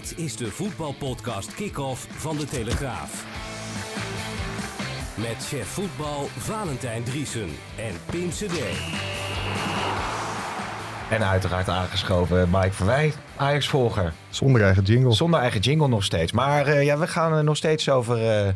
[0.00, 3.24] Dit is de voetbalpodcast Kick-Off van De Telegraaf.
[5.14, 8.58] Met chef voetbal Valentijn Driesen en Pim CD.
[11.10, 14.12] En uiteraard aangeschoven Mike Verwij, Ajax-volger.
[14.28, 15.12] Zonder eigen jingle.
[15.12, 16.32] Zonder eigen jingle nog steeds.
[16.32, 18.52] Maar uh, ja, we gaan er nog steeds over, uh,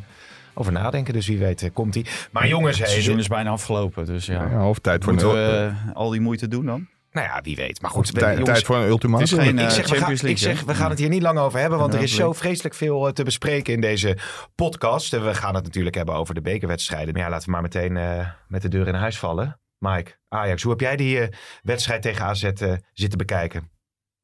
[0.55, 1.15] over nadenken.
[1.15, 2.05] Dus wie weet uh, komt hij.
[2.31, 2.79] Maar jongens...
[2.79, 4.07] Het seizoen is bijna afgelopen.
[4.07, 6.87] Dus ja, ja of tijd voor Moeten we al die moeite doen dan?
[7.15, 7.83] Nou ja, wie weet.
[7.83, 9.39] Maar goed, tijd, jongens, tijd voor een ultimatum.
[9.39, 11.79] Geen, ik, zeg, we gaan, ik zeg, we gaan het hier niet lang over hebben,
[11.79, 14.19] want er is zo vreselijk veel te bespreken in deze
[14.55, 15.11] podcast.
[15.11, 17.15] We gaan het natuurlijk hebben over de bekerwedstrijden.
[17.15, 19.61] Maar ja, laten we maar meteen uh, met de deur in huis vallen.
[19.79, 21.27] Mike, Ajax, hoe heb jij die uh,
[21.63, 23.71] wedstrijd tegen AZ uh, zitten bekijken?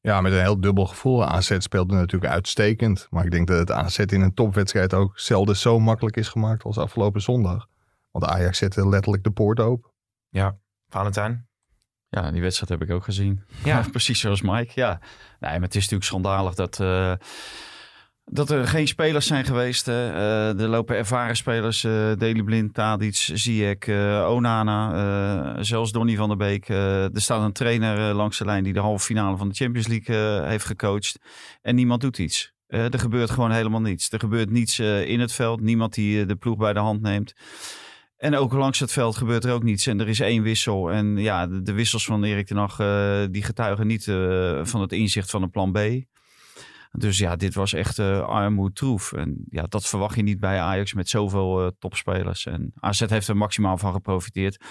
[0.01, 1.25] Ja, met een heel dubbel gevoel.
[1.25, 3.07] AZ speelde natuurlijk uitstekend.
[3.09, 6.63] Maar ik denk dat het AZ in een topwedstrijd ook zelden zo makkelijk is gemaakt
[6.63, 7.67] als afgelopen zondag.
[8.11, 9.91] Want Ajax zette letterlijk de poort open.
[10.29, 10.57] Ja,
[10.89, 11.49] Valentijn?
[12.13, 13.41] Ja, die wedstrijd heb ik ook gezien.
[13.63, 14.71] Ja, precies zoals Mike.
[14.75, 14.99] Ja,
[15.39, 17.13] nee, maar het is natuurlijk schandalig dat, uh,
[18.25, 19.87] dat er geen spelers zijn geweest.
[19.87, 23.87] Uh, er lopen ervaren spelers, uh, Deli Blind, Tadic, Ziyech,
[24.27, 26.69] Onana, zelfs Donny van der Beek.
[26.69, 30.47] er staat een trainer langs de lijn die de halve finale van de Champions League
[30.47, 31.19] heeft gecoacht.
[31.61, 32.53] En niemand doet iets.
[32.67, 34.11] er gebeurt gewoon helemaal niets.
[34.11, 35.61] Er gebeurt niets in het veld.
[35.61, 37.33] Niemand die de ploeg bij de hand neemt.
[38.21, 39.87] En ook langs het veld gebeurt er ook niets.
[39.87, 40.91] En er is één wissel.
[40.91, 44.91] En ja, de, wissels van Erik ten Hag, uh, die getuigen niet uh, van het
[44.91, 45.79] inzicht van een plan B.
[46.91, 49.13] Dus ja, dit was echt uh, armoed troef.
[49.13, 52.45] En ja, dat verwacht je niet bij Ajax met zoveel topspelers.
[52.45, 54.63] En AZ heeft er maximaal van geprofiteerd.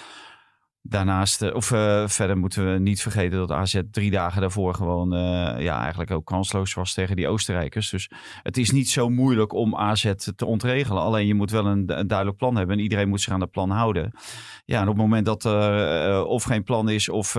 [0.83, 5.19] Daarnaast, of uh, verder moeten we niet vergeten dat AZ drie dagen daarvoor gewoon uh,
[5.59, 7.89] ja, eigenlijk ook kansloos was tegen die Oostenrijkers.
[7.89, 8.09] Dus
[8.43, 11.01] het is niet zo moeilijk om AZ te ontregelen.
[11.01, 13.51] Alleen je moet wel een, een duidelijk plan hebben en iedereen moet zich aan dat
[13.51, 14.11] plan houden.
[14.65, 17.35] Ja, en op het moment dat er uh, of geen plan is of,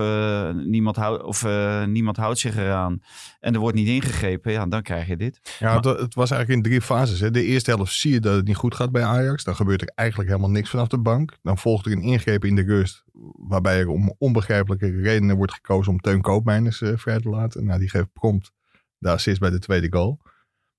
[0.53, 1.45] niemand, houdt of
[1.85, 3.01] niemand houdt zich eraan
[3.39, 5.57] en er wordt niet ingegrepen, ja, dan krijg je dit.
[5.59, 7.19] Ja, maar, het was eigenlijk in drie fases.
[7.19, 7.31] Hè.
[7.31, 9.43] De eerste helft zie je dat het niet goed gaat bij Ajax.
[9.43, 11.37] Dan gebeurt er eigenlijk helemaal niks vanaf de bank.
[11.41, 13.03] Dan volgt er een ingreep in de rust
[13.47, 17.65] waarbij er om onbegrijpelijke redenen wordt gekozen om Teun Koopmeiners uh, vrij te laten.
[17.65, 18.51] Nou, die geeft prompt
[18.97, 20.19] de assist bij de tweede goal.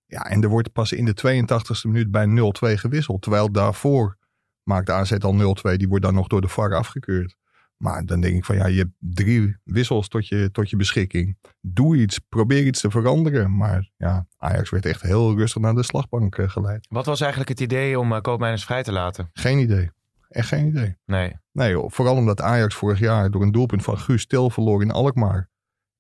[0.07, 3.23] Ja, en er wordt pas in de 82e minuut bij 0-2 gewisseld.
[3.23, 4.17] Terwijl daarvoor
[4.63, 5.77] maakt de AZ al 0-2.
[5.77, 7.37] Die wordt dan nog door de VAR afgekeurd.
[7.77, 11.39] Maar dan denk ik van ja, je hebt drie wissels tot je, tot je beschikking.
[11.61, 13.57] Doe iets, probeer iets te veranderen.
[13.57, 16.87] Maar ja, Ajax werd echt heel rustig naar de slagbank uh, geleid.
[16.91, 19.31] Wat was eigenlijk het idee om uh, Koopmeiners vrij te laten?
[19.33, 19.91] Geen idee.
[20.35, 20.97] Echt geen idee.
[21.05, 21.37] Nee.
[21.53, 21.91] Nee, joh.
[21.91, 25.51] vooral omdat Ajax vorig jaar door een doelpunt van Guus Stil verloor in Alkmaar.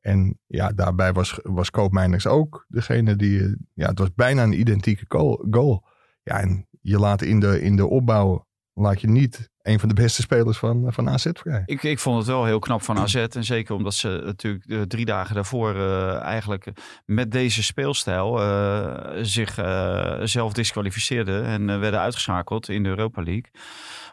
[0.00, 3.56] En ja, daarbij was, was Koopmeiners ook degene die...
[3.75, 5.05] Ja, het was bijna een identieke
[5.50, 5.84] goal.
[6.22, 8.47] Ja, en je laat in de, in de opbouw...
[8.72, 11.62] laat je niet een van de beste spelers van, van AZ vrij.
[11.66, 13.15] Ik, ik vond het wel heel knap van AZ.
[13.15, 16.71] En zeker omdat ze natuurlijk de drie dagen daarvoor uh, eigenlijk
[17.05, 21.45] met deze speelstijl uh, zich uh, zelf disqualificeerden.
[21.45, 23.51] En werden uitgeschakeld in de Europa League.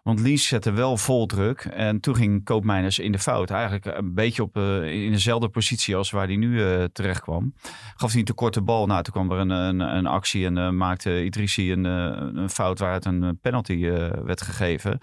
[0.01, 1.59] Want Lies zette wel vol druk.
[1.59, 3.49] En toen ging Koopmeiners in de fout.
[3.49, 7.53] Eigenlijk een beetje op, uh, in dezelfde positie als waar hij nu uh, terecht kwam.
[7.95, 8.85] Gaf hij een te korte bal.
[8.85, 12.79] Nou, toen kwam er een, een, een actie en uh, maakte Idrissi een, een fout
[12.79, 13.79] waar het een penalty
[14.25, 14.97] werd gegeven.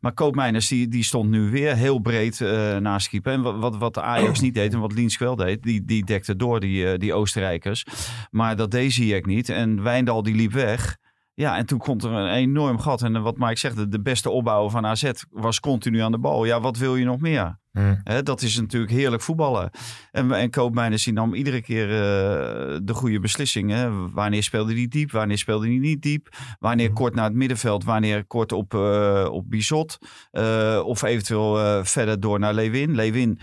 [0.00, 2.40] Maar Koopmeiners die, stond nu weer heel breed
[2.80, 3.32] naast keeper.
[3.32, 6.60] En wat, wat, Ajax niet deed en wat Liens wel deed, die, die dekte door
[6.60, 7.84] die, die Oostenrijkers.
[8.30, 9.48] Maar dat deed Ziyech niet.
[9.48, 10.96] En Wijndal die liep weg.
[11.36, 13.02] Ja, en toen komt er een enorm gat.
[13.02, 16.44] En wat Mike zegt, de beste opbouw van AZ was continu aan de bal.
[16.44, 17.58] Ja, wat wil je nog meer?
[17.72, 18.00] Hmm.
[18.04, 19.70] He, dat is natuurlijk heerlijk voetballen.
[20.10, 24.12] En, en Koopmeiners die nam iedere keer uh, de goede beslissingen.
[24.12, 25.10] Wanneer speelde hij diep?
[25.10, 26.28] Wanneer speelde hij niet diep?
[26.58, 27.84] Wanneer kort naar het middenveld?
[27.84, 29.98] Wanneer kort op, uh, op Bizot?
[30.32, 32.94] Uh, of eventueel verder door naar Lewin?
[32.94, 33.40] Lewin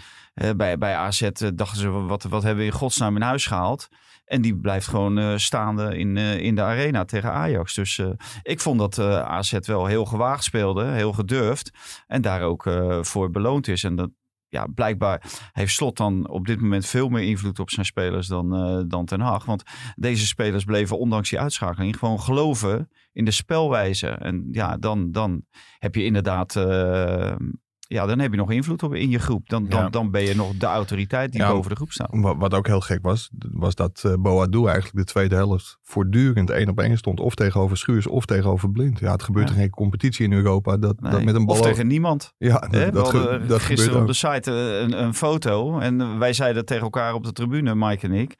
[0.55, 3.87] bij, bij AZ dachten ze, wat, wat hebben we in godsnaam in huis gehaald?
[4.25, 7.73] En die blijft gewoon uh, staande in, in de arena tegen Ajax.
[7.73, 8.01] Dus
[8.41, 11.71] ik vond dat AZ wel heel gewaagd speelde, heel gedurfd.
[12.07, 12.69] En daar ook
[13.01, 13.83] voor beloond is.
[13.83, 14.09] En dat,
[14.47, 15.21] ja, blijkbaar
[15.51, 18.49] heeft Slot dan op dit moment veel meer invloed op zijn spelers dan,
[18.87, 19.45] dan Ten Hag.
[19.45, 19.63] Want
[19.95, 24.07] deze spelers bleven ondanks die uitschakeling gewoon geloven in de spelwijze.
[24.07, 25.45] En ja, dan, dan
[25.77, 26.53] heb je inderdaad
[27.87, 29.49] ja, dan heb je nog invloed op in je groep.
[29.49, 29.89] Dan, dan, Ja.
[29.89, 31.51] dan ben je nog de autoriteit die Ja.
[31.51, 32.07] boven de groep staat.
[32.11, 36.49] Wa- Wat ook heel gek was, was dat eh Boadu eigenlijk de tweede helft voortdurend
[36.49, 37.19] één op één stond.
[37.19, 38.99] Of tegenover Schuurs of tegenover Blind.
[38.99, 39.53] Ja, het gebeurt Ja.
[39.55, 40.77] in geen competitie in Europa.
[40.77, 41.11] Dat, Nee.
[41.11, 41.55] dat met een bal...
[41.55, 42.33] of tegen niemand.
[42.37, 45.79] Ja, dat, dat, ge- hadden dat gisteren op de site eh, een, een foto.
[45.79, 48.35] En wij zeiden tegen elkaar op de tribune, Mike en ik.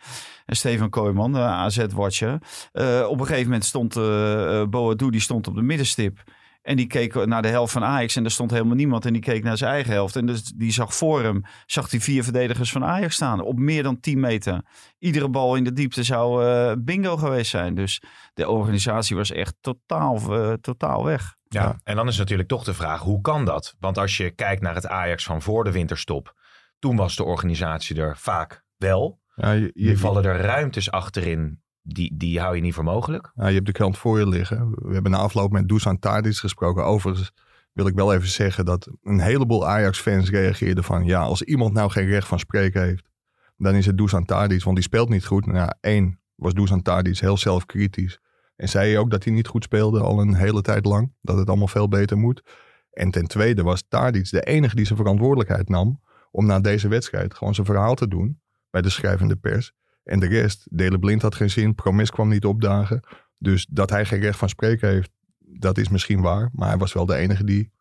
[0.45, 2.37] En Steven Kooijman, de AZ-watcher.
[2.71, 6.23] Eh, op een gegeven moment stond uh, Boadu, die stond op de middenstip.
[6.63, 9.05] En die keek naar de helft van Ajax en er stond helemaal niemand.
[9.05, 10.15] En die keek naar zijn eigen helft.
[10.15, 13.41] En dus die zag voor hem, zag die vier verdedigers van Ajax staan.
[13.41, 14.61] Op meer dan 10 meter.
[14.99, 17.75] Iedere bal in de diepte zou eh, bingo geweest zijn.
[17.75, 18.01] Dus
[18.33, 21.33] de organisatie was echt totaal, eh, totaal weg.
[21.47, 21.79] Ja, Ja.
[21.83, 23.75] en dan is natuurlijk toch de vraag, hoe kan dat?
[23.79, 26.33] Want als je kijkt naar het Ajax van voor de winterstop,
[26.79, 29.21] toen was de organisatie er vaak wel.
[29.35, 33.31] Ja, je, Nu vallen er ruimtes achterin, die, die hou je niet voor mogelijk.
[33.35, 34.69] ja, je hebt de krant voor je liggen.
[34.75, 36.85] We hebben na afloop met Dusan Tadic gesproken.
[36.85, 37.31] Overigens
[37.73, 41.05] wil ik wel even zeggen dat een heleboel Ajax-fans reageerden van...
[41.05, 43.09] ja, als iemand nou geen recht van spreken heeft,
[43.57, 44.63] dan is het Dusan Tadic.
[44.63, 45.45] Want die speelt niet goed.
[45.45, 48.19] Nou één was Dusan Tadic heel zelfkritisch.
[48.55, 51.13] En zei ook dat hij niet goed speelde al een hele tijd lang.
[51.21, 52.43] Dat het allemaal veel beter moet.
[52.91, 56.01] En ten tweede was Tadic de enige die zijn verantwoordelijkheid nam...
[56.31, 59.73] om na deze wedstrijd gewoon zijn verhaal te doen bij de schrijvende pers.
[60.03, 63.03] En de rest, Dele Blind had geen zin, Promes kwam niet opdagen.
[63.37, 66.49] Dus dat hij geen recht van spreken heeft, dat is misschien waar.
[66.53, 67.71] Maar hij was wel de enige die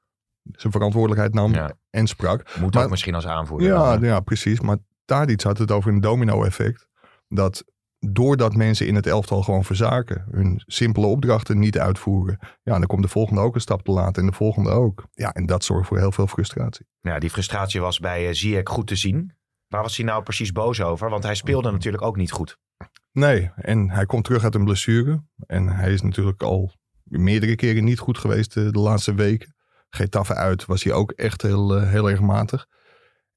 [0.53, 1.73] zijn verantwoordelijkheid nam Ja.
[1.91, 2.57] en sprak.
[2.61, 3.69] Moet Maar- ook misschien als aanvoerder.
[3.69, 4.61] Ja, ja, precies.
[4.61, 6.87] Maar Tadic had het over een domino-effect.
[7.29, 7.65] Dat
[8.09, 13.03] doordat mensen in het elftal gewoon verzaken, hun simpele opdrachten niet uitvoeren, ja, dan komt
[13.03, 15.05] de volgende ook een stap te laat en de volgende ook.
[15.13, 16.87] Ja, en dat zorgt voor heel veel frustratie.
[17.01, 19.33] Ja, die frustratie was bij uh, Ziyech goed te zien.
[19.73, 21.11] Waar was hij nou precies boos over?
[21.11, 22.59] Want hij speelde natuurlijk ook niet goed.
[23.13, 25.23] Nee, en hij komt terug uit een blessure.
[25.47, 26.73] En hij is natuurlijk al
[27.03, 29.55] meerdere keren niet goed geweest eh, de laatste weken.
[29.89, 32.67] Getafe uit was hij ook echt heel, eh, heel erg matig.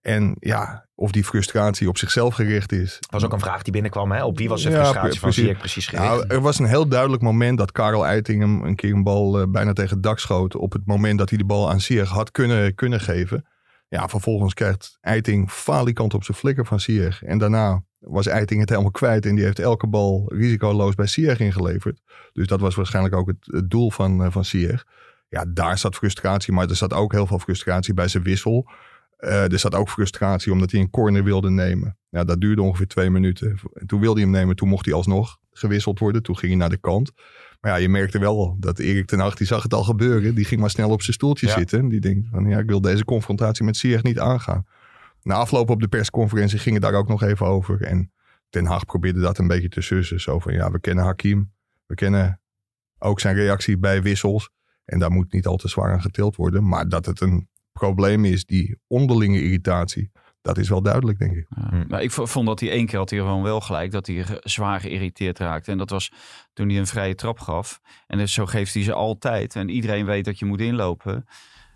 [0.02, 3.00] En ja, of die frustratie op zichzelf gericht is.
[3.10, 4.12] was ook een vraag die binnenkwam.
[4.12, 4.24] Hè?
[4.24, 5.34] Op wie was de Ja, frustratie van.
[5.34, 6.08] Ziyech precies gericht?
[6.08, 9.40] Nou, er was een heel duidelijk moment dat Karel Eiting hem een keer een bal
[9.40, 10.56] eh, bijna tegen het dak schoot.
[10.56, 13.46] Op het moment dat hij de bal aan Sier had kunnen, kunnen geven.
[13.88, 17.20] Ja, vervolgens krijgt Eiting falikant op zijn flikker van Sier.
[17.26, 19.26] En daarna was Eiting het helemaal kwijt.
[19.26, 22.02] En die heeft elke bal risicoloos bij Sier ingeleverd.
[22.34, 24.86] Dus dat was waarschijnlijk ook het, doel van, eh, van Sier.
[25.30, 26.54] Ja, daar zat frustratie.
[26.54, 28.70] Maar er zat ook heel veel frustratie bij zijn wissel.
[29.18, 31.98] Eh, er zat ook frustratie omdat hij een corner wilde nemen.
[32.10, 33.60] Ja, dat duurde ongeveer twee minuten.
[33.74, 36.24] En toen wilde hij hem nemen, toen mocht hij alsnog gewisseld worden.
[36.24, 37.12] Toen ging hij naar de kant.
[37.62, 40.36] Maar ja, je merkte wel dat Erik ten Hag, die zag het al gebeuren.
[40.36, 41.54] Die ging maar snel op zijn stoeltje Ja.
[41.54, 41.88] zitten.
[41.88, 44.66] Die denkt van, ja, ik wil deze confrontatie met Ziyech niet aangaan.
[45.22, 47.82] Na afloop op de persconferentie ging het daar ook nog even over.
[47.82, 48.12] En
[48.50, 50.22] ten Hag probeerde dat een beetje te sussen.
[50.22, 51.52] Zo van, ja, we kennen Hakim.
[51.86, 52.42] We kennen
[52.98, 54.50] ook zijn reactie bij wissels.
[54.86, 56.68] En daar moet niet al te zwaar aan getild worden.
[56.68, 60.12] Maar dat het een probleem is, die onderlinge irritatie.
[60.46, 61.46] Dat is wel duidelijk, denk ik.
[61.56, 61.70] Ja.
[61.70, 61.84] Hm.
[61.88, 64.80] Maar ik vond dat hij één keer had hij gewoon wel gelijk dat hij zwaar
[64.80, 65.72] geïrriteerd raakte.
[65.72, 66.12] En dat was
[66.54, 67.82] toen hij een vrije trap gaf.
[68.08, 69.56] En dus zo geeft hij ze altijd.
[69.56, 71.26] En iedereen weet dat je moet inlopen.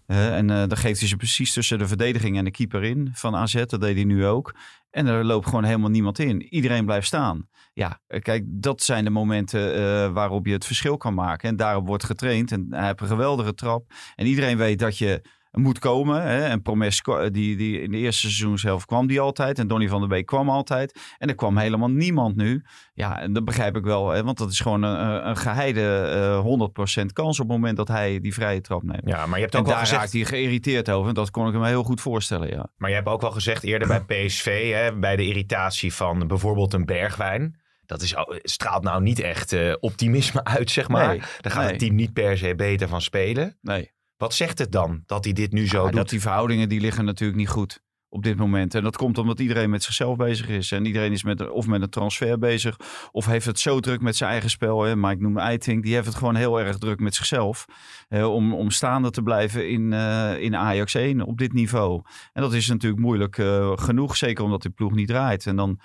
[0.05, 3.35] En eh, dan geeft hij ze precies tussen de verdediging en de keeper in van
[3.35, 3.65] AZ.
[3.65, 4.55] Dat deed hij nu ook.
[4.89, 6.41] En er loopt gewoon helemaal niemand in.
[6.41, 7.47] Iedereen blijft staan.
[7.73, 11.49] Ja, eh, kijk, dat zijn de momenten eh, waarop je het verschil kan maken.
[11.49, 12.51] En daarop wordt getraind.
[12.51, 13.93] En hij heeft een geweldige trap.
[14.15, 16.21] En iedereen weet dat je moet komen.
[16.21, 16.43] Hè?
[16.43, 17.01] En Promes,
[17.31, 19.59] die, die in de eerste seizoen zelf kwam die altijd.
[19.59, 20.99] En Donny van der Beek kwam altijd.
[21.17, 22.63] En er kwam helemaal niemand nu.
[22.93, 24.09] Ja, en dat begrijp ik wel.
[24.09, 24.23] Hè?
[24.23, 28.19] Want dat is gewoon een, een geheide eh 100% kans op het moment dat hij
[28.19, 29.01] die vrije trap neemt.
[29.07, 30.01] ja, maar je hebt En ook wel daar gezegd...
[30.01, 31.07] raakt hij geïrriteerd over.
[31.07, 32.67] En dat kon ik me heel goed voorstellen, ja.
[32.77, 36.73] Maar je hebt ook wel gezegd eerder bij PSV, hè, bij de irritatie van bijvoorbeeld
[36.73, 37.59] een bergwijn.
[37.85, 41.07] Dat is, straalt nou niet echt eh, optimisme uit, zeg maar.
[41.07, 41.69] Nee, Daar gaat nee.
[41.69, 43.57] het team niet per se beter van spelen.
[43.61, 43.91] Nee.
[44.19, 45.93] Wat zegt het dan dat hij dit nu zo doet?
[45.93, 48.75] dat die verhoudingen die liggen natuurlijk niet goed op dit moment.
[48.75, 50.71] En dat komt omdat iedereen met zichzelf bezig is.
[50.71, 52.77] En iedereen is met, of met een transfer bezig.
[53.11, 54.81] Of heeft het zo druk met zijn eigen spel.
[54.81, 54.95] Hè.
[54.95, 55.83] Maar ik noem Eiting.
[55.83, 57.65] Die heeft het gewoon heel erg druk met zichzelf.
[58.07, 62.01] eh, om, om staande te blijven in, eh, in Ajax 1 op dit niveau.
[62.33, 64.17] En dat is natuurlijk moeilijk eh, genoeg.
[64.17, 65.45] Zeker omdat die ploeg niet draait.
[65.45, 65.79] En dan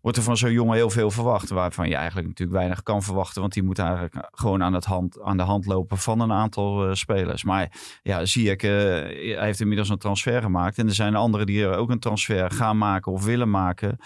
[0.00, 1.48] wordt er van zo'n jongen heel veel verwacht.
[1.48, 3.40] Waarvan je eigenlijk natuurlijk weinig kan verwachten.
[3.40, 6.86] Want die moet eigenlijk gewoon aan, het hand, aan de hand lopen van een aantal
[6.86, 7.44] eh, spelers.
[7.44, 7.70] Maar
[8.02, 10.78] ja, zie ik, eh, hij heeft inmiddels een transfer gemaakt.
[10.78, 13.98] En er zijn anderen die er ook een transfer gaan maken of willen maken.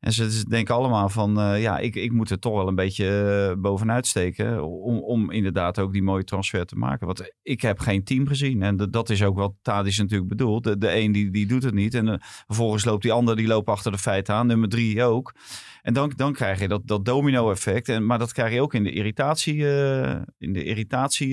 [0.00, 3.06] En ze denken allemaal van, eh, ja, ik, ik moet er toch wel een beetje
[3.54, 4.64] eh, bovenuit steken.
[4.64, 7.06] Om, om inderdaad ook die mooie transfer te maken.
[7.06, 8.62] Want ik heb geen team gezien.
[8.62, 10.64] En dat- dat is ook wat Tadis natuurlijk bedoelt.
[10.64, 11.94] De, de een die, die doet het niet.
[11.94, 12.14] En eh,
[12.46, 14.46] vervolgens loopt die ander, die loopt achter de feiten aan.
[14.46, 15.34] Nummer drie ook.
[15.82, 17.88] En dan, dan krijg je dat, dat domino effect.
[17.88, 19.54] En, maar dat krijg je ook in de irritatie.
[20.38, 21.28] in de irritatie.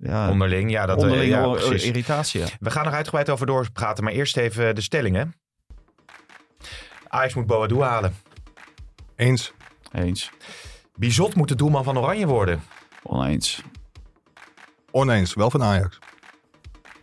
[0.00, 1.84] ja, Onderling, ja, dat onderlinge ja, o- precies.
[1.84, 2.40] irritatie.
[2.40, 2.46] Ja.
[2.60, 5.34] We gaan er uitgebreid over doorpraten, maar eerst even de stellingen.
[7.08, 8.14] Ajax moet Boadu halen.
[9.16, 9.52] Eens.
[9.92, 10.30] Eens.
[10.96, 12.62] Bizot moet de doelman van Oranje worden.
[13.02, 13.62] Oneens.
[14.90, 15.34] Oneens.
[15.34, 15.98] Wel van Ajax.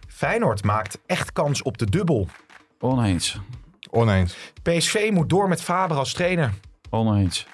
[0.08, 2.28] Feyenoord maakt echt kans op de dubbel.
[2.80, 3.40] Oneens.
[3.90, 4.36] Oneens.
[4.64, 6.54] PSV moet door met Faber als trainer.
[6.90, 7.48] Oneens.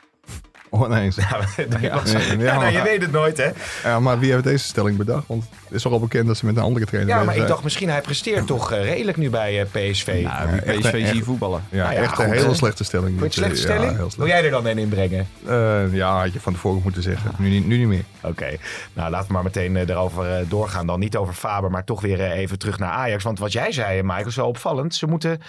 [0.74, 1.16] Oneens.
[1.30, 2.02] Ja, Ja, ja,
[2.40, 3.50] ja, nou, je weet het nooit, hè?
[3.84, 5.24] Ja, maar wie heeft deze stelling bedacht?
[5.28, 7.34] Want het is toch al bekend dat ze met een andere trainer Ja, maar bezig
[7.42, 7.52] ik zijn.
[7.54, 10.22] dacht misschien hij presteert toch eh, redelijk nu bij eh, PSV.
[10.24, 11.10] Nou, echt, PSV echt.
[11.10, 11.64] zie voetballen.
[11.70, 12.54] Ja, Nou ja, echt goed, een hele hè?
[12.54, 13.10] slechte stelling.
[13.10, 13.92] Vond dit, slechte stelling?
[13.92, 15.28] Ja, heel Wil jij er dan een inbrengen?
[15.48, 17.32] Eh, ja, had je van tevoren moeten zeggen.
[17.38, 18.04] Nu, niet- nu niet meer.
[18.22, 18.58] Oké,
[18.94, 20.88] nou laten we maar meteen erover eh, doorgaan.
[20.88, 23.24] Dan niet over Faber, maar toch weer even terug naar Ajax.
[23.24, 24.96] Want wat jij zei, Michael, is wel opvallend.
[24.96, 25.42] Ze moeten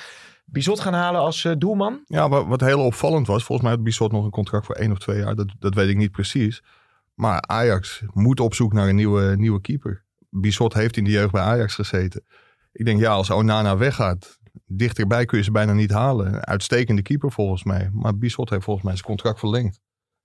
[0.53, 2.03] Bizot gaan halen als eh, doelman.
[2.05, 4.93] Ja, wat, wat heel opvallend was, volgens mij had Bissot nog een contract voor één
[4.93, 5.35] of twee jaar.
[5.35, 6.63] Dat, dat weet ik niet precies.
[7.15, 10.05] Maar Ajax moet op zoek naar een nieuwe, nieuwe keeper.
[10.31, 12.25] Bissot heeft in de jeugd bij Ajax gezeten.
[12.73, 16.45] Ik denk, ja, als Onana weggaat, dichterbij kun je ze bijna niet halen.
[16.45, 17.91] Uitstekende keeper volgens mij.
[17.93, 19.81] Maar Bissot heeft volgens mij zijn contract verlengd.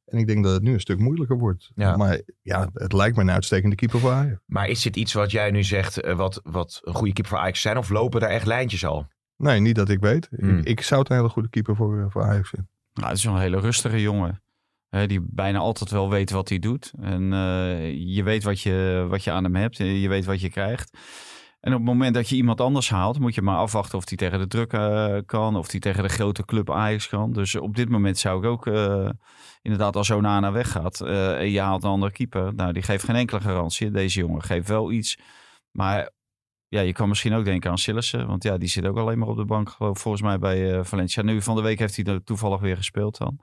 [0.05, 1.71] En ik denk dat het nu een stuk moeilijker wordt.
[1.75, 1.97] Ja.
[1.97, 4.39] Maar ja, het lijkt me een uitstekende keeper voor Ajax.
[4.45, 7.41] Maar is dit iets wat jij nu zegt, eh, wat, wat een goede keeper voor
[7.41, 7.77] Ajax zijn?
[7.77, 9.07] Of lopen daar echt lijntjes al?
[9.37, 10.27] Nee, niet dat ik weet.
[10.37, 10.57] Hmm.
[10.57, 12.69] Ik, ik zou het een hele goede keeper voor, eh, voor Ajax vinden.
[12.93, 14.41] Nou, het is een hele rustige jongen.
[14.89, 16.93] Hè, die bijna altijd wel weet wat hij doet.
[17.01, 19.79] En eh, je weet wat je, wat je aan hem hebt.
[19.79, 20.97] eh, Je weet wat je krijgt.
[21.59, 24.17] En op het moment dat je iemand anders haalt, moet je maar afwachten of hij
[24.17, 24.69] tegen de druk
[25.27, 25.55] kan.
[25.55, 27.33] Of hij tegen de grote club Ajax kan.
[27.33, 28.65] Dus op dit moment zou ik ook
[29.61, 31.01] inderdaad als Onana weggaat.
[31.01, 32.53] en je haalt een andere keeper.
[32.55, 33.91] Nou, die geeft geen enkele garantie.
[33.91, 35.17] Deze jongen geeft wel iets.
[35.71, 36.09] Maar
[36.69, 38.27] ja, je kan misschien ook denken aan Sillissen.
[38.27, 39.69] Want ja, die zit ook alleen maar op de bank.
[39.69, 41.23] geloof- Volgens mij bij eh, Valencia.
[41.23, 43.39] Nu van de week heeft hij er toevallig weer gespeeld dan.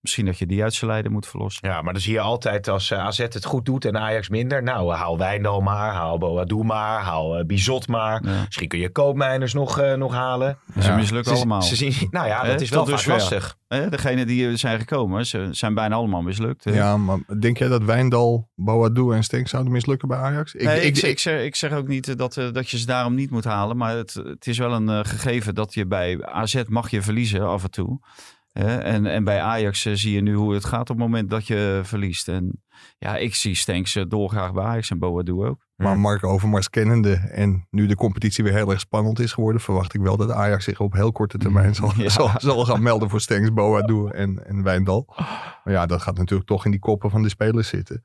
[0.00, 1.68] Misschien dat je die uit zijn lijden moet verlossen.
[1.68, 4.62] Ja, maar dan zie je altijd als eh, AZ het goed doet en Ajax minder.
[4.62, 8.22] Nou, eh, haal Wijndal maar, haal Boadu maar, haal eh, Bizot maar.
[8.26, 8.42] Ja.
[8.44, 10.58] Misschien kun je Koopmijners nog, eh, nog halen.
[10.80, 11.62] Ze mislukken Ze- allemaal.
[11.62, 13.12] Ze zien, nou ja, dat is wel vaak dusver.
[13.12, 13.56] lastig.
[13.68, 16.64] Hè, Degene die zijn gekomen, ze zijn bijna allemaal mislukt.
[16.64, 16.70] hè.
[16.74, 20.54] Ja, maar denk jij dat Wijndal, Boadu en Stenk zouden mislukken bij Ajax?
[20.54, 23.14] Ik, Nee, ik, ik, ik, zeg, ik zeg ook niet dat, dat je ze daarom
[23.14, 23.76] niet moet halen.
[23.76, 27.62] Maar het, het is wel een gegeven dat je bij AZ mag je verliezen af
[27.62, 28.00] en toe.
[28.52, 31.30] Hè, en, en bij Ajax eh, zie je nu hoe het gaat op het moment
[31.30, 32.28] dat je verliest.
[32.28, 32.62] En
[32.98, 35.66] ja, ik zie Stenks eh, dolgraag bij Ajax en Boadu ook.
[35.76, 39.94] Maar Mark Overmars kennende en nu de competitie weer heel erg spannend is geworden, verwacht
[39.94, 42.08] ik wel dat Ajax zich op heel korte termijn zal, Ja.
[42.08, 45.04] zal, zal gaan melden voor Stenks, Boadu en, en Wijndal.
[45.64, 48.04] Maar ja, dat gaat natuurlijk toch in die koppen van de spelers zitten.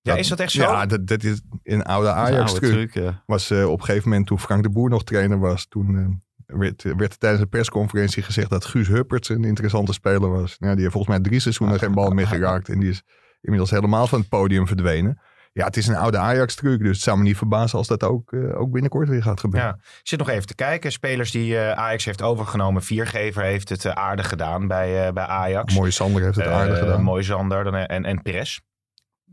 [0.00, 0.62] Ja, is dat echt zo?
[0.62, 2.90] Ja, dat, dat is een oude Dat is een Ajax oude truc.
[2.90, 3.22] truc, ja.
[3.26, 6.06] Was eh, op een gegeven moment toen Frank de Boer nog trainer was, toen eh,
[6.46, 10.56] werd, werd er tijdens een persconferentie gezegd dat Guus Hupperts een interessante speler was.
[10.58, 13.02] Ja, die heeft volgens mij drie seizoenen geen bal meer geraakt en die is
[13.40, 15.20] inmiddels helemaal van het podium verdwenen.
[15.52, 18.32] Ja, het is een oude Ajax-truc, dus het zou me niet verbazen als dat ook,
[18.32, 19.68] eh, ook binnenkort weer gaat gebeuren.
[19.68, 20.92] Ja, ik zit nog even te kijken.
[20.92, 22.82] Spelers die eh, Ajax heeft overgenomen.
[22.82, 25.74] Viergever heeft het eh, aardig gedaan bij, bij Ajax.
[25.74, 27.02] Mooie Sander heeft het aardig gedaan.
[27.02, 28.60] Mooi Zander dan, en, en Perez.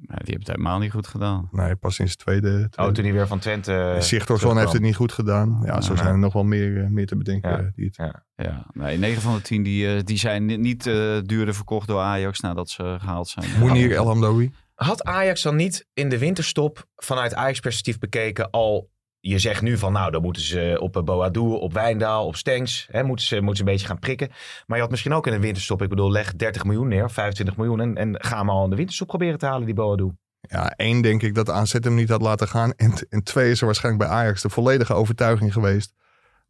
[0.08, 1.50] Ja, die hebben het helemaal niet goed gedaan.
[1.52, 2.70] Nee, pas sinds de tweede.
[2.76, 4.58] Oh, toen hij weer van Twente eh, Sigtorsson terugkwam.
[4.58, 5.62] heeft het niet goed gedaan.
[5.66, 5.98] Ja, zo Ja.
[5.98, 7.50] zijn er nog wel meer, eh, meer te bedenken.
[7.52, 7.58] Ja.
[7.58, 8.14] eh, Die het...
[8.36, 11.88] Ja, nee, 9 van de 10 die, eh, die zijn ni- niet eh, duurder verkocht
[11.88, 13.46] door Ajax nadat ze gehaald zijn.
[13.60, 14.52] Mounir El Hamdoui.
[14.76, 18.90] Had Ajax dan niet in de winterstop vanuit Ajax-perspectief bekeken al...
[19.24, 22.88] Je zegt nu van nou, dan moeten ze op eh, Boadu, op Wijndaal, op Stenks.
[22.92, 24.28] Hè, moeten, ze, moeten ze een beetje gaan prikken.
[24.66, 27.58] Maar je had misschien ook in de winterstop, ik bedoel, leg 30 miljoen neer, 25
[27.58, 27.80] miljoen.
[27.80, 30.12] En, en ga hem al in de winterstop proberen te halen, die Boadu.
[30.42, 32.74] Ja, één denk ik dat AZ hem niet had laten gaan.
[32.76, 35.94] En, en twee is er waarschijnlijk bij Ajax de volledige overtuiging geweest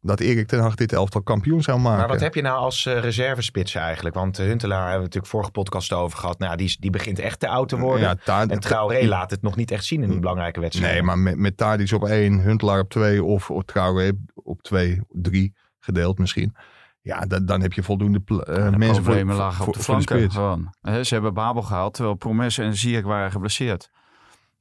[0.04, 1.98] dat Erik ten Hag dit elftal kampioen zou maken.
[1.98, 4.14] Maar wat heb je nou als eh, reservespits eigenlijk?
[4.14, 6.38] Want eh, Huntelaar hebben we natuurlijk vorige podcast over gehad.
[6.38, 8.00] Nou, die, die begint echt te oud te worden.
[8.00, 10.96] Ja, Ta- en Traoré laat het nog niet echt zien in die belangrijke wedstrijden.
[10.96, 15.00] Nee, maar met, met Tadic op één, Huntelaar op twee of, of Traoré op twee,
[15.08, 16.54] drie gedeeld misschien.
[17.00, 19.66] Ja, dan, dan heb je voldoende pl- eh, de mensen voor, problemen voor, lagen voor,
[19.66, 20.18] op de voor de flanken.
[20.30, 20.34] spits.
[20.34, 20.74] gewoon.
[20.80, 23.90] Hè, ze hebben Babel gehaald, terwijl Promes en Ziyech waren geblesseerd.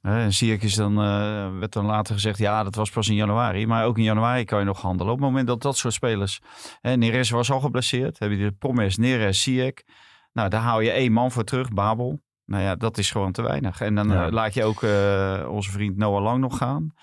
[0.02, 0.28] En
[0.62, 3.68] is dan, eh, werd dan later gezegd, ja, dat was pas in januari.
[3.68, 5.14] Maar ook in januari kan je nog handelen.
[5.14, 6.40] Op het moment dat dat soort spelers...
[6.82, 8.20] Hè, Neres was al geblesseerd.
[8.20, 9.74] Heb je de Promes, Neres, Ziyech.
[10.34, 12.20] Nou, daar hou je één man voor terug, Babel.
[12.46, 13.82] Nou ja, dat is gewoon te weinig.
[13.82, 14.26] En dan Ja.
[14.26, 16.94] eh, laat je ook eh, onze vriend Noah Lang nog gaan.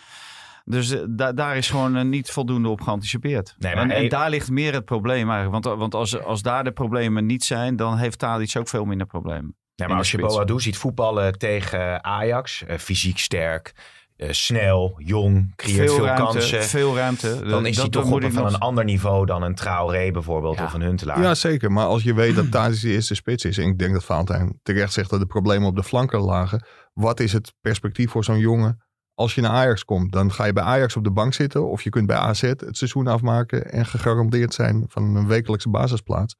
[0.65, 3.55] Dus da- daar is gewoon niet voldoende op geanticipeerd.
[3.59, 5.65] Nee, maar en, daar ligt meer het probleem eigenlijk.
[5.65, 9.07] Want, want als, als daar de problemen niet zijn, dan heeft Tadic ook veel minder
[9.07, 9.57] problemen.
[9.87, 10.19] Maar als je.
[10.19, 13.73] Boadu ziet voetballen tegen Ajax, eh, fysiek sterk,
[14.17, 16.63] eh, snel, jong, creëert veel, ruimte, kansen.
[16.65, 17.29] veel ruimte.
[17.45, 20.11] dan is Dat- hij toch op een, van nog- een ander niveau dan een Traoré
[20.11, 20.65] bijvoorbeeld Ja.
[20.65, 21.21] of een Huntelaar.
[21.23, 21.73] Ja, zeker.
[21.73, 23.59] Maar als je weet dat Tadic de eerste spits is.
[23.59, 26.67] En ik denk dat Valentijn terecht zegt dat de problemen op de flanken lagen.
[26.93, 28.83] Wat is het perspectief voor zo'n jongen
[29.19, 31.69] als je naar Ajax komt, dan ga je bij Ajax op de bank zitten.
[31.69, 36.37] Of je kunt bij AZ het seizoen afmaken en gegarandeerd zijn van een wekelijkse basisplaats.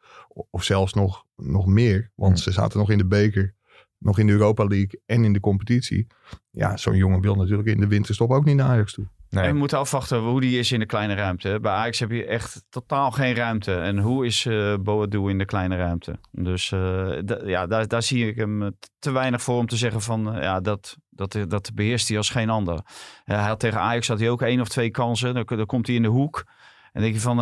[0.51, 2.43] Of zelfs nog, nog meer, want Hmm.
[2.43, 3.55] ze zaten nog in de beker,
[3.99, 6.07] nog in de Europa League en in de competitie.
[6.51, 9.09] Ja, zo'n jongen wil natuurlijk in de winterstop ook niet naar Ajax toe.
[9.31, 11.59] En we moeten afwachten hoe die is in de kleine ruimte.
[11.63, 13.75] Bij Ajax heb je echt totaal geen ruimte.
[13.75, 16.19] En hoe is eh Boadu in de kleine ruimte?
[16.31, 18.69] Dus eh, ja, daar, daar zie ik hem eh,
[18.99, 20.37] te weinig voor om te zeggen van...
[20.41, 22.81] ja, dat, dat, dat beheerst hij als geen ander.
[23.25, 25.35] Hij had tegen Ajax had hij ook één of twee kansen.
[25.35, 26.45] Dan, komt hij in de hoek.
[26.93, 27.37] En denk je van,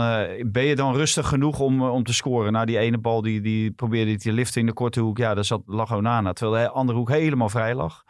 [0.46, 2.52] ben je dan rustig genoeg om, om te scoren?
[2.52, 5.18] Nou, die ene bal die, die probeerde te liften in de korte hoek.
[5.18, 6.32] Ja, daar zat, lag Onana.
[6.32, 8.04] Terwijl de andere hoek helemaal vrij lag.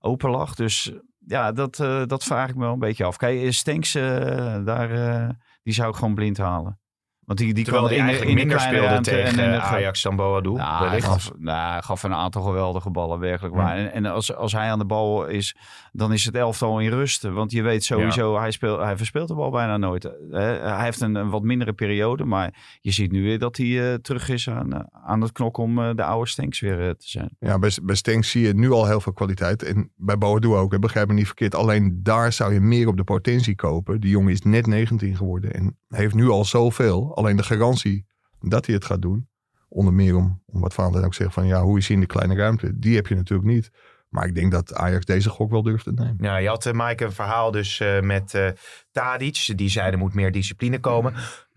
[0.00, 0.54] Open lag.
[0.54, 0.92] Dus
[1.26, 3.16] ja, dat, eh, dat vraag ik me wel een beetje af.
[3.16, 5.28] Kijk, Stenks, eh, daar, eh,
[5.62, 6.78] die zou ik gewoon blind halen.
[7.26, 10.50] Want die, die kwam eigenlijk in de minder speelde tegen en Ajax dan Boadu.
[10.52, 13.60] nou, hij gaf, nou, hij gaf een aantal geweldige ballen, werkelijk Ja.
[13.60, 13.76] waar.
[13.76, 15.56] En, en als, als hij aan de bal is,
[15.92, 17.22] dan is het elftal in rust.
[17.22, 20.10] Want je weet sowieso, hij, speelt, hij verspeelt de bal bijna nooit.
[20.30, 23.98] Hij heeft een, een wat mindere periode, maar je ziet nu weer dat hij eh,
[23.98, 27.36] terug is aan, eh, aan het knok om eh, de oude Stenks weer te zijn.
[27.38, 29.62] Ja, bij, bij Stenks zie je nu al heel veel kwaliteit.
[29.62, 31.54] En bij Boadu ook, hè, begrijp me niet verkeerd.
[31.54, 34.00] Alleen daar zou je meer op de potentie kopen.
[34.00, 37.13] Die jongen is net 19 geworden en heeft nu al zoveel.
[37.14, 38.06] Alleen de garantie
[38.40, 39.28] dat hij het gaat doen.
[39.68, 42.08] Onder meer om, om wat Valentijn ook zegt van ja, hoe is hij in de
[42.08, 42.78] kleine ruimte?
[42.78, 43.70] Die heb je natuurlijk niet.
[44.08, 46.16] Maar ik denk dat Ajax deze gok wel durft te nemen.
[46.18, 48.48] Ja, je had, uh, Mike, een verhaal dus uh, met uh,
[48.92, 49.52] Tadic.
[49.56, 51.14] Die zei er moet meer discipline komen.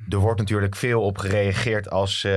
[0.10, 2.28] Er wordt natuurlijk veel op gereageerd als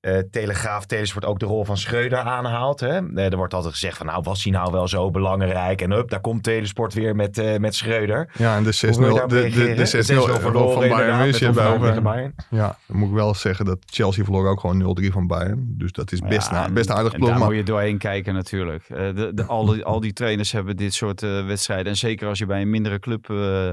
[0.00, 2.80] uh, Telegraaf Telesport ook de rol van Schreuder aanhaalt.
[2.80, 3.16] Hè?
[3.16, 5.80] er wordt altijd gezegd van nou was hij nou wel zo belangrijk.
[5.80, 8.30] En up, daar komt Telesport weer met, uh, met Schreuder.
[8.36, 8.78] Ja, en de 6-0
[9.26, 10.04] de, de, de
[10.38, 11.54] 6-0 verloren van Bayern München.
[11.54, 12.34] Bij Bayern.
[12.50, 15.74] Ja, dan moet ik wel zeggen dat Chelsea verloor ook gewoon 0-3 van Bayern.
[15.78, 17.28] Dus dat is best, ja, na, best aardig ploeg.
[17.28, 17.48] Daar maar...
[17.48, 18.88] moet je doorheen kijken natuurlijk.
[18.88, 21.86] Uh, de, de, al, die, al die trainers hebben dit soort uh, wedstrijden.
[21.86, 23.68] En zeker als je bij een mindere club uh,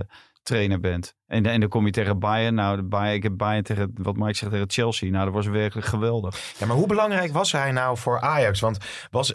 [0.48, 1.16] trainer bent.
[1.26, 2.54] En, en dan kom je tegen Bayern.
[2.54, 5.12] Nou, de Bayern, ik heb Bayern tegen, wat Mike zegt, tegen Chelsea.
[5.12, 6.54] Nou, dat was werkelijk geweldig.
[6.60, 8.60] Ja, maar hoe belangrijk was hij nou voor Ajax?
[8.60, 8.78] Want
[9.12, 9.34] was,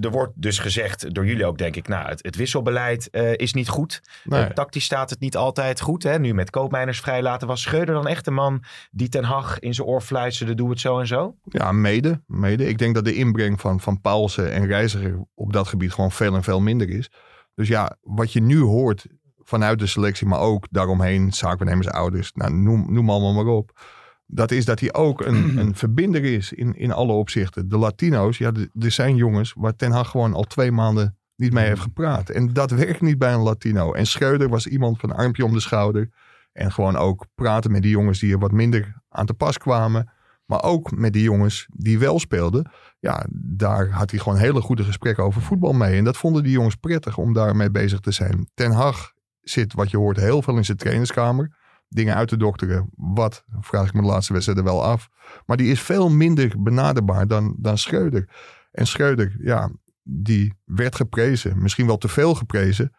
[0.00, 3.52] er wordt dus gezegd, door jullie ook denk ik, nou, het, het wisselbeleid uh, is
[3.52, 4.02] niet goed.
[4.24, 4.42] Nee.
[4.44, 6.02] Uh, tactisch staat het niet altijd goed.
[6.02, 6.18] Hè?
[6.18, 7.48] Nu met koopmijners vrijlaten.
[7.48, 10.80] Was Schreuder dan echt de man die Ten Hag in zijn oor fluisterde, doe het
[10.80, 11.36] zo en zo?
[11.44, 12.22] Ja, mede.
[12.26, 12.68] mede.
[12.68, 16.34] Ik denk dat de inbreng van, van Paulsen en Reiziger op dat gebied gewoon veel
[16.34, 17.10] en veel minder is.
[17.54, 19.06] Dus ja, wat je nu hoort
[19.52, 23.80] vanuit de selectie, maar ook daaromheen, zaakwaarnemers, ouders, nou, noem, noem allemaal maar op.
[24.26, 27.68] Dat is dat hij ook een, een verbinder is in, in alle opzichten.
[27.68, 31.66] De Latino's, ja, er zijn jongens waar Ten Hag gewoon al twee maanden niet mee
[31.66, 32.30] heeft gepraat.
[32.30, 33.92] En dat werkt niet bij een Latino.
[33.92, 36.10] En Schreuder was iemand van een armpje om de schouder.
[36.52, 40.10] En gewoon ook praten met die jongens die er wat minder aan te pas kwamen.
[40.46, 42.70] Maar ook met die jongens die wel speelden.
[42.98, 45.98] Ja, daar had hij gewoon hele goede gesprekken over voetbal mee.
[45.98, 48.50] En dat vonden die jongens prettig om daarmee bezig te zijn.
[48.54, 49.11] Ten Hag
[49.42, 51.60] zit, wat je hoort, heel veel in zijn trainerskamer.
[51.88, 52.90] Dingen uit te dokteren.
[52.96, 55.08] Wat, vraag ik me de laatste wedstrijden wel af.
[55.46, 58.28] Maar die is veel minder benaderbaar dan, dan Schreuder.
[58.70, 59.70] En Schreuder, ja,
[60.02, 61.62] die werd geprezen.
[61.62, 62.92] Misschien wel te veel geprezen.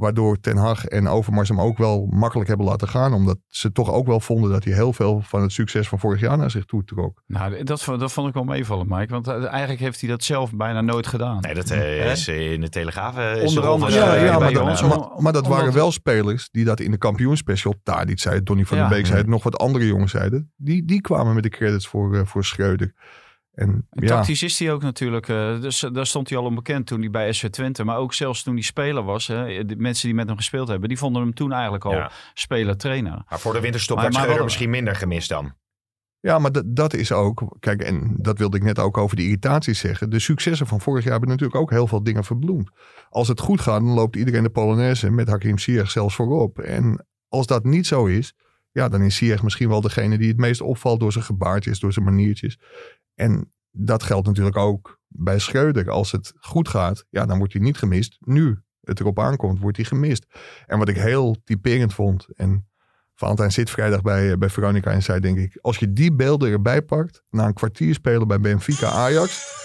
[0.00, 3.12] Waardoor Ten Hag en Overmars hem ook wel makkelijk hebben laten gaan.
[3.12, 6.20] Omdat ze toch ook wel vonden dat hij heel veel van het succes van vorig
[6.20, 7.22] jaar naar zich toe trok.
[7.26, 9.12] Nou, dat, dat vond ik wel meevallen, Mike.
[9.12, 11.40] Want eigenlijk heeft hij dat zelf bijna nooit gedaan.
[11.40, 13.18] Nee, dat uh, is in de Telegraaf.
[13.18, 13.92] Uh, Onder andere.
[13.92, 17.74] Ja, ja, maar, dat, maar, maar dat waren wel spelers die dat in de kampioenspecial.
[17.82, 18.88] Tadic zei Donny van ja.
[18.88, 20.52] den Beek zei het, nog wat andere jongens zeiden.
[20.56, 22.94] Die, die kwamen met de credits voor, uh, voor Schreuder.
[23.54, 24.08] En, en ja.
[24.08, 25.28] tactisch is hij ook natuurlijk.
[25.28, 27.84] Uh, dus daar stond hij al onbekend toen hij bij SV Twente.
[27.84, 29.26] Maar ook zelfs toen hij speler was.
[29.26, 30.88] Hè, de mensen die met hem gespeeld hebben.
[30.88, 32.10] Die vonden hem toen eigenlijk al ja.
[32.34, 33.22] speler-trainer.
[33.28, 35.52] Maar voor de winterstop maar, werd Schreuder misschien minder gemist dan.
[36.20, 37.56] Ja, maar dat is ook.
[37.60, 40.10] Kijk, en dat wilde ik net ook over de irritaties zeggen.
[40.10, 42.70] De successen van vorig jaar hebben natuurlijk ook heel veel dingen verbloemd.
[43.08, 46.58] Als het goed gaat, dan loopt iedereen de Polonaise met Hakim Ziyech zelfs voorop.
[46.58, 48.34] En als dat niet zo is,
[48.72, 51.92] ja, dan is Ziyech misschien wel degene die het meest opvalt door zijn gebaartjes, door
[51.92, 52.58] zijn maniertjes.
[53.20, 55.90] En dat geldt natuurlijk ook bij Schreuder.
[55.90, 58.16] Als het goed gaat, ja, dan wordt hij niet gemist.
[58.20, 60.26] Nu het erop aankomt, wordt hij gemist.
[60.66, 62.68] En wat ik heel typerend vond, en
[63.14, 66.82] Valentijn zit vrijdag bij, bij Veronica en zei denk ik, als je die beelden erbij
[66.82, 69.58] pakt, na een kwartier spelen bij Benfica Ajax...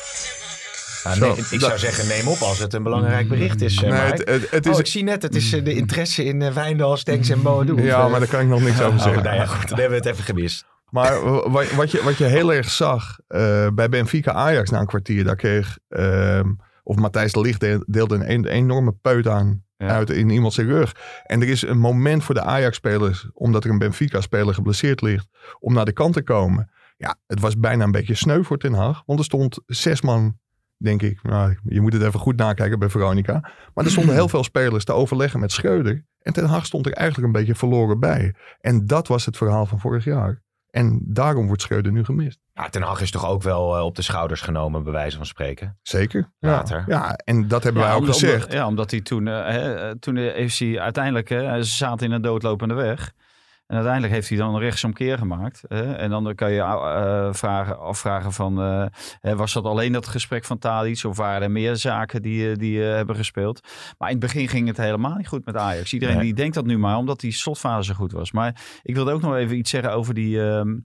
[1.04, 3.80] Nou, nee, ik zou zeggen, neem op als het een belangrijk bericht is.
[3.80, 4.74] Nee, maar het, het, het is...
[4.74, 7.82] Oh, ik zie net, het is de interesse in uh, Wijndal, Stenks en Boadu.
[7.82, 9.18] Ja, maar daar kan ik nog niks over zeggen.
[9.18, 10.66] Oh, nou ja, goed, dan hebben we het even gemist.
[10.96, 14.86] Maar wat, wat, je, wat je heel erg zag uh, bij Benfica Ajax na een
[14.86, 16.40] kwartier, daar kreeg, uh,
[16.84, 19.88] of Matthijs de Ligt deelde een, een enorme peut aan ja.
[19.88, 20.96] uit in iemand zijn rug.
[21.24, 25.28] En er is een moment voor de Ajax-spelers, omdat er een Benfica-speler geblesseerd ligt,
[25.60, 26.72] om naar de kant te komen.
[26.98, 30.38] Ja, het was bijna een beetje sneu voor Ten Hag, want er stond zes man
[30.78, 31.24] denk ik.
[31.24, 33.52] Nou, je moet het even goed nakijken bij Veronica.
[33.74, 36.06] Maar er stonden heel veel spelers te overleggen met Schreuder.
[36.20, 38.36] En Ten Hag stond er eigenlijk een beetje verloren bij.
[38.62, 40.44] En dat was het verhaal van vorig jaar.
[40.76, 42.40] En daarom wordt Schreuder nu gemist.
[42.54, 45.26] Ja, Ten Hag is toch ook wel eh, op de schouders genomen, bij wijze van
[45.26, 45.78] spreken.
[45.82, 46.32] Zeker.
[46.40, 46.84] Later.
[46.88, 48.52] Ja, ja en dat hebben wij ook omdat- gezegd.
[48.54, 52.22] ja, omdat hij toen, hè, eh, toen heeft hij uiteindelijk, hè, ze zaten in een
[52.22, 53.12] doodlopende weg.
[53.68, 55.64] En uiteindelijk heeft hij dan een rechtsomkeer gemaakt.
[55.68, 55.94] Hè?
[55.94, 60.58] En dan kan je eh, vragen, afvragen van, eh, was dat alleen dat gesprek van
[60.58, 63.60] Tadic of waren er meer zaken die, eh, die hebben gespeeld?
[63.98, 65.94] Maar in het begin ging het helemaal niet goed met Ajax.
[65.94, 66.26] Iedereen Nee.
[66.26, 68.32] die denkt dat nu maar, omdat die slotfase goed was.
[68.32, 70.42] Maar ik wilde ook nog even iets zeggen over die...
[70.50, 70.76] ehm,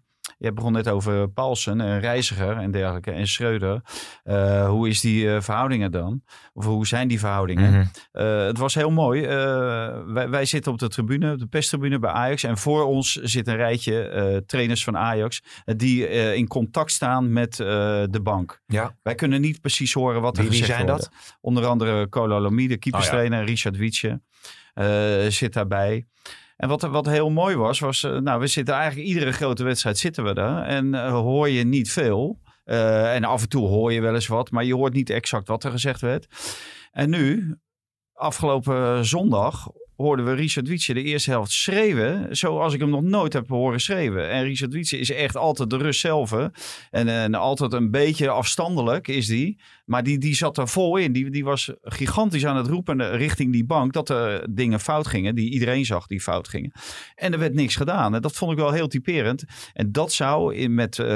[0.41, 3.81] je begon net over Paulsen en Reiziger en dergelijke en Schreuder.
[4.23, 6.23] Eh, hoe is die eh, verhoudingen dan?
[6.53, 7.71] Of hoe zijn die verhoudingen?
[7.71, 7.87] Mhm.
[8.13, 9.27] Eh, het was heel mooi.
[10.07, 12.43] Wij, wij zitten op de tribune, op de pestribune bij Ajax.
[12.43, 15.43] En voor ons zit een rijtje trainers van Ajax.
[15.65, 18.63] die in contact staan met de bank.
[18.67, 18.97] Ja.
[19.03, 21.11] Wij kunnen niet precies horen wat er Wie, wie gezegd zijn wordt.
[21.41, 23.41] Onder andere Cola Lamy, de keeperstrainer.
[23.41, 24.21] Oh, Richard Wietje
[25.29, 26.07] zit daarbij.
[26.61, 28.03] En wat, wat heel mooi was, was...
[28.03, 30.63] eh, nou, we zitten eigenlijk iedere grote wedstrijd zitten we er.
[30.63, 32.41] En eh, hoor je niet veel.
[32.65, 34.51] Eh, en af en toe hoor je wel eens wat.
[34.51, 36.27] Maar je hoort niet exact wat er gezegd werd.
[36.93, 37.57] En nu,
[38.13, 39.69] afgelopen zondag
[40.01, 42.37] hoorden we Richard Wietse de eerste helft schreeuwen.
[42.37, 44.31] Zoals ik hem nog nooit heb horen schreeuwen.
[44.31, 46.35] En Richard Wietse is echt altijd de rust zelf.
[46.91, 49.61] En, altijd een beetje afstandelijk is die.
[49.85, 51.13] Maar die, die zat er vol in.
[51.13, 53.93] Die, die was gigantisch aan het roepen richting die bank.
[53.93, 55.35] Dat er dingen fout gingen.
[55.35, 56.73] Die iedereen zag die fout gingen.
[57.15, 58.15] En er werd niks gedaan.
[58.15, 59.45] En dat vond ik wel heel typerend.
[59.73, 61.07] En dat zou in, met eh,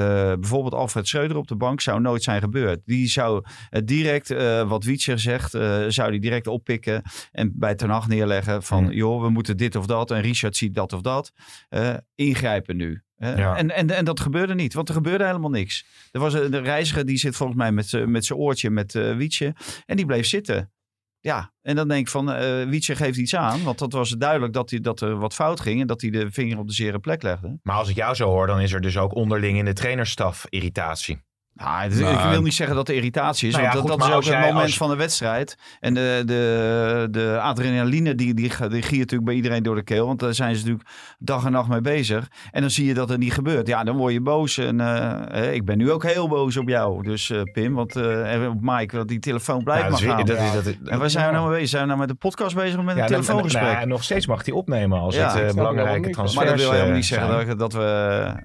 [0.40, 2.80] bijvoorbeeld Alfred Schreuder op de bank zou nooit zijn gebeurd.
[2.84, 7.02] Die zou het direct, eh, wat Wietse zegt, eh, zou die direct oppikken.
[7.32, 10.10] En bij Ten neerleggen van, Joh, we moeten dit of dat.
[10.10, 11.32] En Richard ziet dat of dat.
[11.68, 13.02] Eh, ingrijpen nu.
[13.16, 13.56] Ja.
[13.56, 15.87] En, en, en dat gebeurde niet, want er gebeurde helemaal niks.
[16.12, 19.16] Er was een de reiziger die zit volgens mij met, met zijn oortje met eh
[19.16, 19.54] Wietse.
[19.87, 20.72] En die bleef zitten.
[21.20, 22.26] Ja, en dan denk ik van,
[22.68, 23.62] Wietse geeft iets aan.
[23.62, 25.80] Want dat was duidelijk dat, hij, dat er wat fout ging.
[25.80, 27.58] En dat hij de vinger op de zere plek legde.
[27.62, 30.46] Maar als ik jou zo hoor, dan is er dus ook onderling in de trainerstaf
[30.48, 31.22] irritatie.
[31.54, 33.54] Nou, het- Nou, ik wil niet zeggen dat er irritatie is.
[33.54, 35.58] Nou ja, want goed, dat, dat is ook het moment als- van de wedstrijd.
[35.80, 40.06] En de, de, de adrenaline die, die, die giert natuurlijk bij iedereen door de keel.
[40.06, 40.88] Want daar zijn ze natuurlijk
[41.18, 42.28] dag en nacht mee bezig.
[42.50, 43.66] En dan zie je dat er niet gebeurt.
[43.66, 44.58] Ja, dan word je boos.
[44.58, 47.02] En eh, ik ben nu ook heel boos op jou.
[47.02, 50.06] Dus eh, Pim, want, eh, en op Mike, want die telefoon blijft dat maar is-
[50.14, 50.24] gaan.
[50.26, 51.68] dat is- dat is- en waar zijn we nou mee bezig?
[51.70, 53.62] Zijn we nou met de podcast bezig of met een Ja, telefoongesprek?
[53.64, 56.64] nou ja, nog steeds mag hij opnemen als Ja, het ik belangrijke transfers maar dat
[56.64, 57.80] wil helemaal niet zeggen dat, dat we...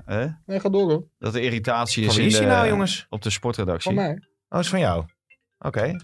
[0.06, 1.04] hè, Nee, ga door hoor.
[1.20, 2.99] dat er irritatie is in is hij de- nou, jongens?
[3.10, 3.94] Op de sportredactie.
[3.96, 4.20] Van mij.
[4.50, 5.06] Oh, is van jou.
[5.58, 5.96] Oké.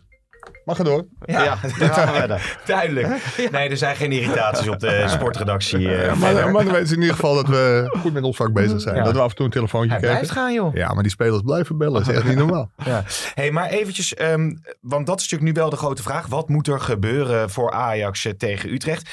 [0.65, 1.07] Maar ga door.
[1.25, 2.57] Ja, verder.
[2.65, 3.07] duidelijk.
[3.51, 5.77] Nee, er zijn geen irritaties op de sportredactie.
[5.77, 6.43] eh, Ja, verder.
[6.43, 8.81] maar, maar dan weten ze in ieder geval dat we goed met ons vak bezig
[8.81, 8.95] zijn.
[8.95, 9.03] Ja.
[9.03, 10.41] Dat we af en toe een telefoontje Hij blijft krijgen.
[10.41, 10.73] gaan, joh.
[10.75, 11.93] Ja, maar die spelers blijven bellen.
[12.03, 12.71] Dat is echt niet normaal.
[12.85, 13.03] Ja.
[13.33, 16.27] Hey, maar eventjes, ehm, want dat is natuurlijk nu wel de grote vraag.
[16.27, 19.09] Wat moet er gebeuren voor Ajax eh, tegen Utrecht?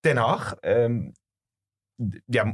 [0.00, 0.98] Ten Hag, ehm,
[2.26, 2.44] ja,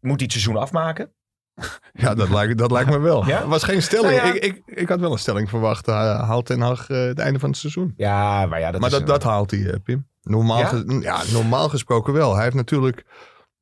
[0.00, 1.12] hij het seizoen afmaken?
[1.92, 3.26] Ja, dat lijkt, dat lijkt me wel.
[3.26, 3.38] Ja?
[3.38, 4.16] Het was geen stelling.
[4.16, 4.32] Nou ja.
[4.34, 5.86] ik, ik, ik had wel een stelling verwacht.
[5.86, 7.92] Hij haalt Ten Hag eh, het einde van het seizoen.
[7.96, 8.96] Ja, maar ja, dat maar is...
[8.98, 10.06] dat, dat haalt hij, eh, Pim.
[10.22, 10.66] Normaal, Ja?
[10.66, 12.34] ge- ja, normaal gesproken wel.
[12.34, 13.04] Hij heeft natuurlijk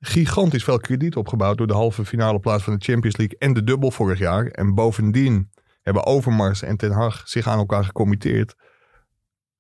[0.01, 1.59] gigantisch veel krediet opgebouwd...
[1.59, 4.47] door de halve finale plaats van de Champions League en de dubbel vorig jaar.
[4.47, 5.51] En bovendien
[5.83, 8.55] hebben Overmars en Ten Hag zich aan elkaar gecommitteerd.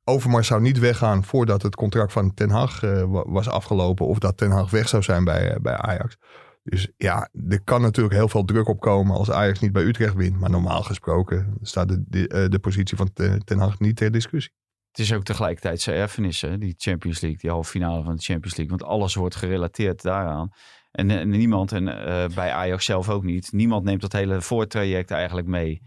[0.05, 4.07] Overmars zou niet weggaan voordat het contract van Ten Hag eh, wa- was afgelopen...
[4.07, 6.16] of dat Ten Hag weg zou zijn bij, bij Ajax.
[6.62, 10.14] Dus ja, er kan natuurlijk heel veel druk op komen als Ajax niet bij Utrecht
[10.14, 10.40] wint.
[10.40, 14.53] Maar normaal gesproken staat de, de, eh, de positie van Ten, Hag niet ter discussie.
[14.90, 18.57] Het is ook tegelijkertijd zijn erfenis, die Champions League, die halve finale van de Champions
[18.57, 18.77] League.
[18.79, 20.51] Want alles wordt gerelateerd daaraan.
[20.90, 25.11] En, en niemand, en eh, bij Ajax zelf ook niet, niemand neemt dat hele voortraject
[25.11, 25.83] eigenlijk mee.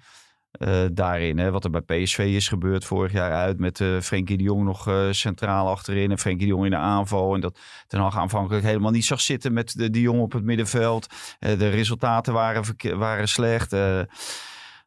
[0.57, 1.51] Eh, daarin, hè?
[1.51, 4.87] wat er bij PSV is gebeurd vorig jaar uit met eh Frenkie de Jong nog
[4.87, 7.33] eh, centraal achterin en Frenkie de Jong in de aanval.
[7.33, 10.43] En dat Ten Hag aanvankelijk helemaal niet zag zitten met de, de Jong op het
[10.43, 11.07] middenveld.
[11.39, 12.63] De resultaten waren,
[12.97, 13.75] waren slecht.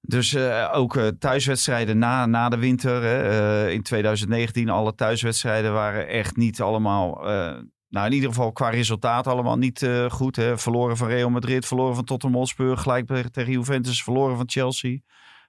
[0.01, 0.37] Dus
[0.73, 3.03] ook thuiswedstrijden na, na de winter.
[3.03, 7.21] Hè, in 2019, alle thuiswedstrijden waren echt niet allemaal.
[7.89, 10.37] nou, in ieder geval qua resultaat allemaal niet goed.
[10.37, 10.59] Hè.
[10.59, 14.99] Verloren van Real Madrid, verloren van Tottenham Hotspur, gelijk tegen Juventus, verloren van Chelsea.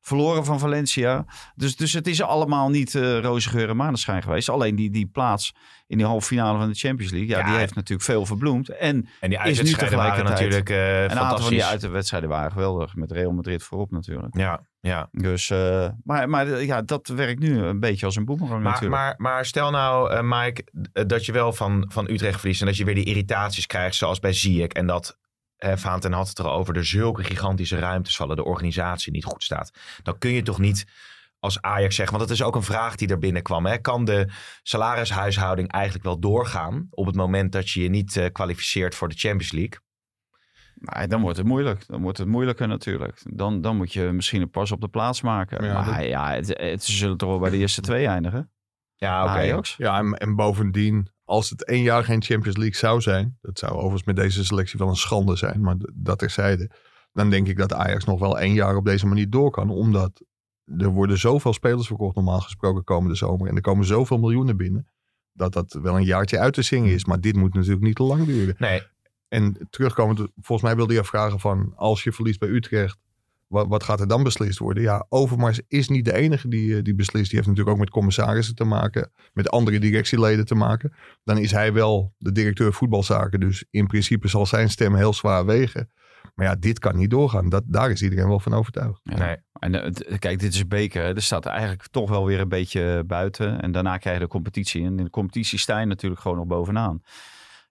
[0.02, 1.26] Verloren van Valencia.
[1.56, 4.50] Dus, dus het is allemaal niet eh roze geur en maneschijn geweest.
[4.50, 5.54] Alleen die, die plaats
[5.88, 7.30] in die halve finale van de Champions League.
[7.30, 8.70] Ja, Ja, die heeft natuurlijk veel verbloemd.
[8.70, 12.96] En En die is nu tegelijkertijd- natuurlijk eh een aantal van die uitwedstrijden waren geweldig.
[12.96, 14.38] Met Real Madrid voorop natuurlijk.
[14.38, 15.08] Ja, ja.
[15.12, 19.02] Dus, eh, maar, maar ja, dat werkt nu een beetje als een boemerang Maar, natuurlijk.
[19.02, 20.64] maar, maar stel nou, eh, Mike,
[21.08, 24.20] dat je wel van, van Utrecht verliest en dat je weer die irritaties krijgt zoals
[24.20, 24.68] bij Ziyech.
[24.68, 25.18] En dat
[25.60, 29.72] eh Vaanten had het erover, er zulke gigantische ruimtes vallen, de organisatie niet goed staat.
[30.04, 30.86] Dan kun je toch niet
[31.40, 33.66] als Ajax zegt, want dat is ook een vraag die er binnenkwam.
[33.66, 33.78] Hè?
[33.78, 34.28] Kan de
[34.64, 39.18] salarishuishouding eigenlijk wel doorgaan op het moment dat je je niet uh, kwalificeert voor de
[39.18, 39.80] Champions League?
[40.76, 41.88] Nee, dan wordt het moeilijk.
[41.88, 43.22] Dan wordt het moeilijker natuurlijk.
[43.24, 45.66] Dan, dan moet je misschien een pas op de plaats maken.
[45.66, 48.52] Ja, maar ja, het, het, ze zullen toch wel bij de eerste twee eindigen.
[48.96, 49.62] Ja, oké.
[49.78, 53.74] Ja, en, en, bovendien, als het één jaar geen Champions League zou zijn, dat zou
[53.74, 56.72] overigens met deze selectie wel een schande zijn, maar dat terzijde,
[57.14, 60.22] dan denk ik dat Ajax nog wel één jaar op deze manier door kan, omdat
[60.78, 64.88] er worden zoveel spelers verkocht normaal gesproken komende zomer en er komen zoveel miljoenen binnen,
[65.32, 67.06] dat dat wel een jaartje uit te zingen is.
[67.06, 68.56] Maar dit moet natuurlijk niet te lang duren.
[68.58, 68.82] Nee.
[69.28, 72.98] En terugkomend, volgens mij wilde je vragen van, als je verliest bij Utrecht,
[73.50, 74.84] wat, wat, gaat er dan beslist worden?
[74.84, 77.30] Ja, Overmars is niet de enige die, eh, die beslist.
[77.30, 79.12] Die heeft natuurlijk ook met commissarissen te maken.
[79.34, 80.94] Met andere directieleden te maken.
[81.24, 83.40] Dan is hij wel de directeur voetbalzaken.
[83.40, 85.90] Dus in principe zal zijn stem heel zwaar wegen.
[86.36, 87.50] Maar ja, dit kan niet doorgaan.
[87.50, 89.00] Dat, daar is iedereen wel van overtuigd.
[89.04, 89.38] Nee.
[89.60, 91.16] En uh, kijk, dit is beker.
[91.16, 93.62] Er staat eigenlijk toch wel weer een beetje buiten.
[93.62, 94.86] En daarna krijg je de competitie.
[94.86, 97.02] En in de competitie sta je natuurlijk gewoon nog bovenaan.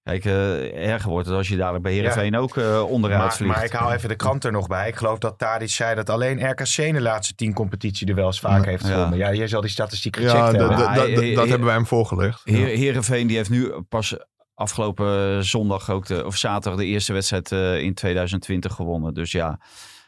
[0.08, 3.54] Kijk, uh, erger wordt het als je dadelijk bij Heerenveen ook uh, onderuit maar, vliegt.
[3.54, 4.88] Maar ik hou even de krant er nog bij.
[4.88, 8.26] Ik geloof dat Tadic zei dat alleen RKC in de laatste tien competitie er wel
[8.26, 9.18] eens vaak heeft gewonnen.
[9.18, 10.78] Ja, jij zal die statistiek gecheckt ja, hebben.
[10.78, 12.40] Ja, dat hebben wij hem voorgelegd.
[12.44, 14.16] Heer, Heerenveen die heeft nu pas
[14.54, 19.14] afgelopen zondag ook de, of zaterdag de eerste wedstrijd uh, in 2020 gewonnen.
[19.14, 19.60] Dus ja,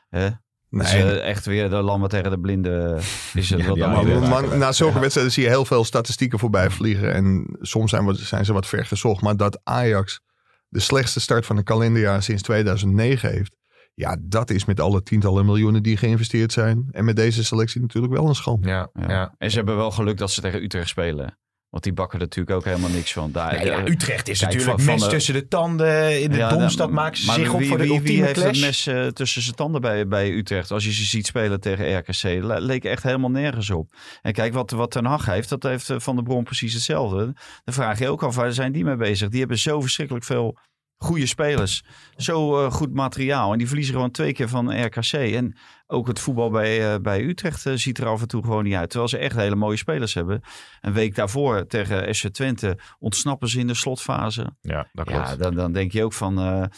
[0.09, 0.29] hè,
[0.71, 1.05] Nee.
[1.05, 2.97] Dus, echt weer de lammen tegen de blinden
[3.35, 7.13] is het ja, ja, maar, Na zulke wedstrijden zie je heel veel statistieken voorbij vliegen.
[7.13, 9.23] En soms zijn, zijn ze wat ver gezocht.
[9.23, 10.21] Maar dat Ajax
[10.69, 13.57] de slechtste start van een kalenderjaar sinds 2009 heeft.
[13.95, 16.89] Ja, dat is met alle tientallen miljoenen die geïnvesteerd zijn.
[16.91, 18.69] En met deze selectie natuurlijk wel een schande.
[18.69, 19.35] Ja, ja.
[19.39, 21.39] En ze hebben wel geluk dat ze tegen Utrecht spelen.
[21.71, 23.33] Want die bakken er natuurlijk ook helemaal niks van.
[23.33, 26.23] Daar, ja, Utrecht is natuurlijk mes tussen de tanden.
[26.23, 28.87] In de ja, domstad maken ze zich op voor de ultieme wie heeft het mes
[28.87, 30.71] uh, tussen zijn tanden bij, bij Utrecht?
[30.71, 32.23] Als je ze ziet spelen tegen RKC.
[32.43, 33.95] leek echt helemaal nergens op.
[34.23, 37.25] En kijk, wat, wat Ten Hag heeft, dat heeft Van der Bron precies hetzelfde.
[37.65, 39.29] Dan vraag je ook af, waar zijn die mee bezig?
[39.29, 40.59] Die hebben zo verschrikkelijk veel
[40.97, 41.85] goede spelers.
[42.17, 43.53] Zo uh, goed materiaal.
[43.53, 45.13] En die verliezen gewoon twee keer van RKC.
[45.13, 45.57] En
[45.91, 48.75] ook het voetbal bij, uh, bij Utrecht uh, ziet er af en toe gewoon niet
[48.75, 48.89] uit.
[48.89, 50.41] Terwijl ze echt hele mooie spelers hebben.
[50.81, 54.47] Een week daarvoor tegen SC Twente ontsnappen ze in de slotfase.
[54.61, 55.29] Ja, dat klopt.
[55.29, 56.69] Ja, dan, dan denk je ook van...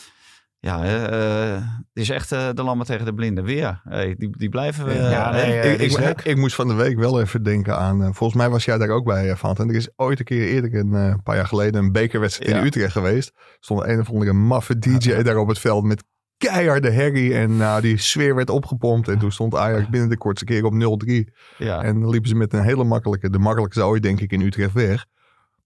[0.67, 1.55] Ja, uh,
[1.93, 3.81] het is echt uh, de lammen tegen de blinden weer.
[3.85, 4.95] Hey, die, die blijven we.
[4.95, 8.01] Ja, nee, ik, ik, ik, moest van de week wel even denken aan.
[8.01, 9.57] Uh, volgens mij was jij daar ook bij, van.
[9.57, 12.59] En er is ooit een keer eerder, een paar jaar geleden, een bekerwedstrijd ja.
[12.59, 13.33] in Utrecht geweest.
[13.61, 16.05] Stond een of andere maffe DJ ja, daar op het veld met
[16.49, 17.35] keiharde herrie.
[17.35, 19.09] En nou, die sfeer werd opgepompt.
[19.09, 21.33] En toen stond Ajax binnen de kortste keer op 0-3.
[21.59, 21.83] Ja.
[21.83, 25.07] En liepen ze met een hele makkelijke, de makkelijkste ooit denk ik in Utrecht weg.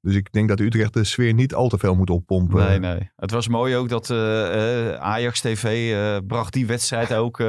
[0.07, 2.67] Dus ik denk dat Utrecht de sfeer niet al te veel moet oppompen.
[2.67, 3.11] Nee, nee.
[3.17, 7.41] Het was mooi ook dat eh, eh, Ajax TV eh, bracht die wedstrijd ook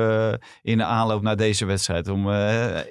[0.62, 2.08] in de aanloop naar deze wedstrijd.
[2.08, 2.32] Om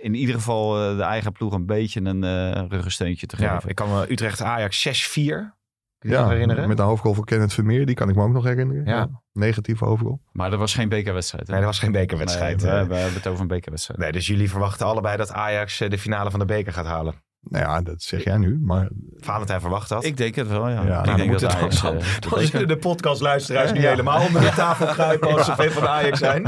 [0.00, 3.52] in ieder geval de eigen ploeg een beetje een ruggensteuntje te geven.
[3.52, 5.56] Ja, ik kan Utrecht-Ajax 6-4.
[5.98, 6.68] Ja, herinneren?
[6.68, 8.84] Met een hoofdgoal van Kenneth Vermeer, die kan ik me ook nog herinneren.
[8.84, 9.08] Ja.
[9.32, 10.20] Negatieve hoofdgoal.
[10.32, 11.46] Maar er was geen bekerwedstrijd.
[11.46, 11.52] Hè?
[11.52, 12.64] Nee, er was geen bekerwedstrijd.
[12.64, 12.70] Eh.
[12.70, 14.00] We, hebben het over een bekerwedstrijd.
[14.00, 17.14] Nee, dus jullie verwachten allebei dat Ajax eh, de finale van de beker gaat halen?
[17.40, 18.88] Nou ja, dat zeg jij nu, maar...
[19.16, 20.04] Valentijn verwacht dat.
[20.04, 20.80] Ik denk het wel, ja.
[20.80, 24.52] ik nou, denk dat het Ajax, dan, eh, dan de, de, podcastluisteraars helemaal onder de
[24.56, 26.42] tafel kruipen als ze veel van Ajax zijn.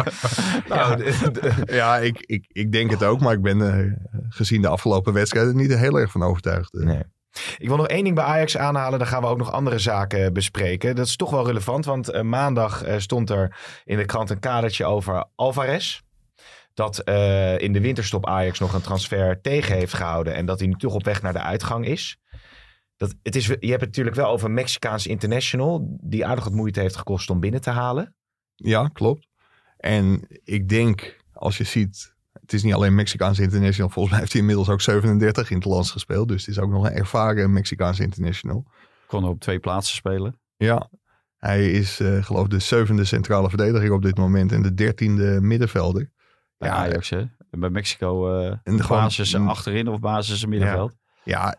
[0.68, 1.12] nou,
[1.64, 5.74] ja, ik, ik, ik denk het ook, maar ik ben gezien de afgelopen wedstrijden niet
[5.74, 6.72] heel erg van overtuigd.
[6.72, 7.02] Nee.
[7.58, 8.98] Ik wil nog één ding bij Ajax aanhalen.
[8.98, 10.96] Dan gaan we ook nog andere zaken bespreken.
[10.96, 14.84] Dat is toch wel relevant, want uh, maandag stond er in de krant een kadertje
[14.84, 16.00] over Alvarez
[16.74, 16.98] dat
[17.60, 20.34] in de winterstop Ajax nog een transfer tegen heeft gehouden.
[20.34, 22.18] En dat hij nu toch op weg naar de uitgang is.
[22.96, 25.98] Dat, het is je hebt het natuurlijk wel over Mexicaans International.
[26.00, 28.14] Die aardig wat moeite heeft gekost om binnen te halen.
[28.54, 29.28] Ja, klopt.
[29.76, 32.16] En ik denk, als je ziet.
[32.48, 33.90] Het is niet alleen Mexicaans International.
[33.90, 36.28] Volgens mij heeft hij inmiddels ook 37 in het land gespeeld.
[36.28, 38.64] Dus het is ook nog een ervaren Mexicaans International.
[39.06, 40.40] Kon op twee plaatsen spelen.
[40.56, 40.90] Ja,
[41.36, 44.52] hij is uh, geloof ik de zevende centrale verdediger op dit moment.
[44.52, 46.10] En de dertiende middenvelder.
[46.56, 47.24] Bij ja, Ajax, hè?
[47.50, 50.94] Bij Mexico uh, en basis gewoon, achterin of basis middenveld.
[51.24, 51.56] Ja, ja,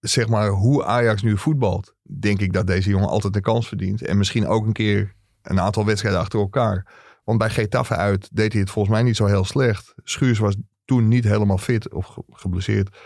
[0.00, 4.02] zeg maar hoe Ajax nu voetbalt, denk ik dat deze jongen altijd een kans verdient.
[4.02, 6.94] En misschien ook een keer een aantal wedstrijden achter elkaar.
[7.26, 9.94] Want bij Getafe uit deed hij het volgens mij niet zo heel slecht.
[10.04, 12.96] Schuurs was toen niet helemaal fit of geblesseerd.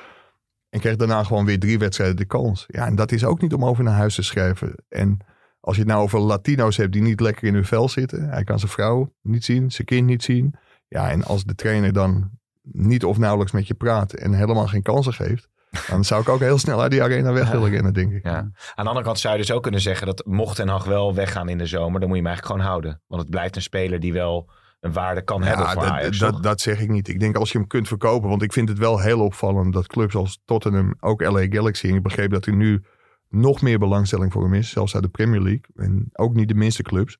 [0.68, 2.64] En kreeg daarna gewoon weer drie wedstrijden de kans.
[2.68, 4.74] Ja, en dat is ook niet om over naar huis te schrijven.
[4.88, 5.18] En
[5.60, 8.28] als je het nou over Latino's hebt die niet lekker in hun vel zitten.
[8.28, 10.54] Hij kan zijn vrouw niet zien, zijn kind niet zien.
[10.88, 12.30] Ja, en als de trainer dan
[12.62, 15.48] niet of nauwelijks met je praat en helemaal geen kansen geeft.
[15.88, 18.24] Dan zou ik ook heel snel uit die arena weg willen rennen, denk ik.
[18.24, 18.36] Ja.
[18.36, 21.14] Aan de andere kant zou je dus ook kunnen zeggen dat mocht Ten Hag wel
[21.14, 23.02] weggaan in de zomer, dan moet je hem eigenlijk gewoon houden.
[23.06, 26.18] Want het blijft een speler die wel een waarde kan hebben voor dat, Ajax.
[26.18, 27.08] dat, dat zeg ik niet.
[27.08, 28.28] Ik denk als je hem kunt verkopen.
[28.28, 31.88] Want ik vind het wel heel opvallend dat clubs als Tottenham, ook LA Galaxy.
[31.88, 32.82] En ik begreep dat er nu
[33.28, 34.70] nog meer belangstelling voor hem is.
[34.70, 35.64] Zelfs uit de Premier League.
[35.74, 37.18] En ook niet de minste clubs.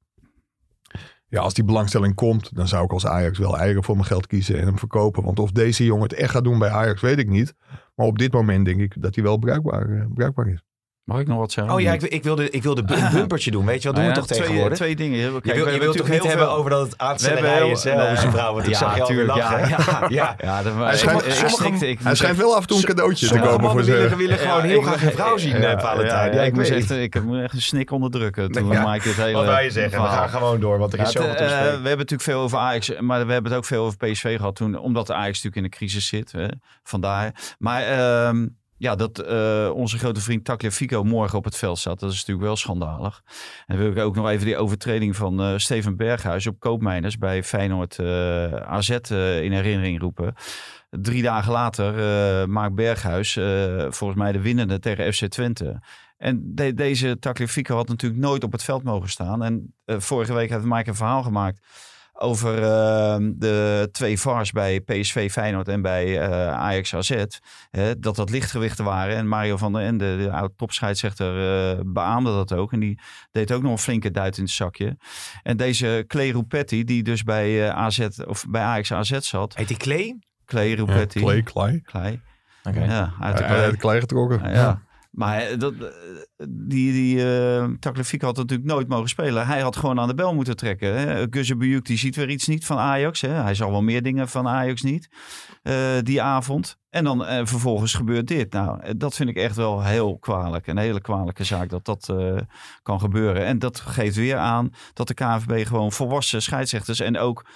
[1.30, 4.26] Ja, als die belangstelling komt, dan zou ik als Ajax wel eigen voor mijn geld
[4.26, 5.24] kiezen en hem verkopen.
[5.24, 7.54] Want of deze jongen het echt gaat doen bij Ajax, weet ik niet.
[7.94, 10.62] Maar op dit moment denk ik dat hij wel bruikbaar, eh, bruikbaar is.
[11.10, 11.74] Mag ik nog wat zeggen?
[11.74, 13.66] Oh ja, ik, ik wilde, ik wilde een bumpertje doen.
[13.66, 14.78] Weet je wat doen Nou we ja, toch twee, tegenwoordig?
[14.78, 15.18] Twee dingen.
[15.32, 16.96] Kijk, je we wil, je wilt toch niet heel hebben veel- over dat het We
[16.98, 18.04] hebben aanstellerij heel- is hè, nee.
[18.04, 18.52] over zijn vrouw.
[18.52, 19.68] Want ik Ja, zag lachen.
[19.68, 20.06] ja.
[20.08, 20.34] ja.
[20.38, 21.88] Ja, dat, Hij ik, schijnt- ik, sommige-.
[21.88, 24.62] Ik Hij schijnt wel af en toe een cadeautje te komen voor mannen willen, gewoon
[24.62, 26.32] heel ik graag een vrouw zien, Valentijn.
[26.34, 27.24] ja, ik, moest echt, het.
[27.24, 28.68] moet echt een snik onderdrukken toen.
[28.68, 30.28] Mike dit hele Wat wij zeggen, we verhaal.
[30.28, 32.58] gaan gewoon door, want er is zoveel het, te eh, we hebben natuurlijk veel over
[32.58, 35.56] Ajax, maar we hebben het ook veel over PSV gehad toen, omdat de Ajax natuurlijk
[35.56, 36.32] in de crisis zit.
[36.32, 36.46] Hè,
[36.82, 37.54] vandaar.
[37.58, 38.46] Maar ehm,
[38.80, 42.46] ja, dat eh, onze grote vriend Tagliafico morgen op het veld staat, dat is natuurlijk
[42.46, 43.22] wel schandalig.
[43.66, 47.42] En wil ik ook nog even die overtreding van eh, Steven Berghuis op Koopmeiners bij
[47.44, 50.34] Feyenoord eh, AZ in herinnering roepen.
[50.90, 51.94] Drie dagen later
[52.48, 53.32] maakt Berghuis
[53.88, 55.82] volgens mij de winnende tegen FC Twente.
[56.16, 59.42] En de- deze Tagliafico had natuurlijk nooit op het veld mogen staan.
[59.42, 61.60] En vorige week heeft Mike een verhaal gemaakt
[62.20, 67.24] over eh, de twee VARs bij PSV Feyenoord en bij eh, Ajax AZ.
[67.70, 69.16] Hè, dat dat lichtgewichten waren.
[69.16, 71.28] En Mario van der Ende, de oud topscheidsrechter,
[71.72, 72.72] eh beaamde dat ook.
[72.72, 74.96] En die deed ook nog een flinke duit in het zakje.
[75.42, 79.56] En deze Clay Rupetti, die dus bij, eh, AZ, of bij Ajax AZ zat.
[79.56, 80.18] Heet die Klee?
[80.44, 81.20] Clay Ja, Rupetti.
[81.20, 81.80] Clay, Clay.
[81.84, 82.20] Clay.
[82.64, 82.84] Oké.
[82.84, 83.64] Ja, uit de Hij Clay.
[83.64, 84.40] heeft Clay getrokken.
[84.42, 84.82] Ja, ja.
[85.10, 85.86] Maar eh, dat, eh,
[86.48, 89.46] die, die eh Tagliafico had natuurlijk nooit mogen spelen.
[89.46, 91.26] Hij had gewoon aan de bel moeten trekken.
[91.30, 93.20] Guzebuyuk die ziet weer iets niet van Ajax.
[93.20, 93.28] Hè.
[93.28, 95.08] Hij zal wel meer dingen van Ajax niet
[96.02, 96.78] die avond.
[96.90, 98.52] En dan vervolgens gebeurt dit.
[98.52, 100.66] Nou, dat vind ik echt wel heel kwalijk.
[100.66, 102.14] Een hele kwalijke zaak dat dat
[102.82, 103.44] kan gebeuren.
[103.44, 107.00] En dat geeft weer aan dat de KNVB gewoon volwassen scheidsrechters...
[107.00, 107.46] en ook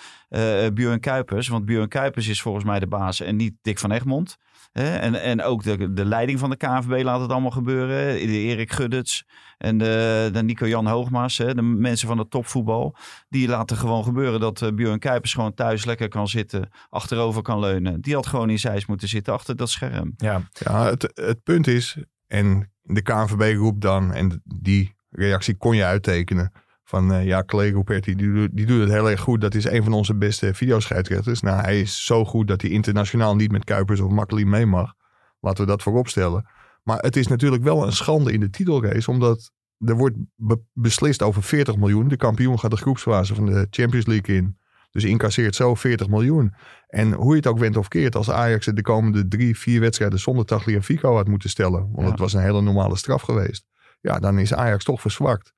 [0.75, 3.21] Björn Kuipers, want Björn Kuipers is volgens mij de baas...
[3.21, 4.37] en niet Dick van Egmond...
[4.83, 8.17] En, en ook de, de leiding van de KNVB laat het allemaal gebeuren.
[8.17, 9.27] Erik Guddes
[9.59, 11.37] en de, de Nico-Jan Hoogmaas.
[11.37, 12.97] De mensen van het topvoetbal.
[13.29, 16.69] Die laten gewoon gebeuren dat uh, Björn Kuipers gewoon thuis lekker kan zitten.
[16.89, 18.01] Achterover kan leunen.
[18.01, 20.15] Die had gewoon in Zeist moeten zitten achter dat scherm.
[20.17, 20.43] Ja.
[20.53, 25.85] Ja, het, het punt is, en de KNVB roept dan, en die reactie kon je
[25.85, 26.53] uittekenen,
[26.85, 29.41] van uh, ja, Ruperti, die, doet- die doet het heel erg goed.
[29.41, 31.41] Dat is een van onze beste videoscheidsrechters.
[31.41, 34.93] Nou, hij is zo goed dat hij internationaal niet met Kuipers of Makkeli mee mag.
[35.41, 36.47] Laten we dat voorop stellen.
[36.83, 41.23] Maar het is natuurlijk wel een schande in de titelrace, omdat er wordt be- beslist
[41.23, 42.09] over 40 miljoen.
[42.09, 44.59] De kampioen gaat de groepsfase van de Champions League in.
[44.91, 46.55] Dus incasseert zo 40 miljoen.
[46.87, 49.81] En hoe je het ook went of keert, als Ajax het de komende drie, vier
[49.81, 51.81] wedstrijden zonder Tagliafico had moeten stellen.
[51.93, 52.11] Want Ja.
[52.11, 53.67] het was een hele normale straf geweest.
[54.01, 55.54] Ja, dan is Ajax toch verzwakt.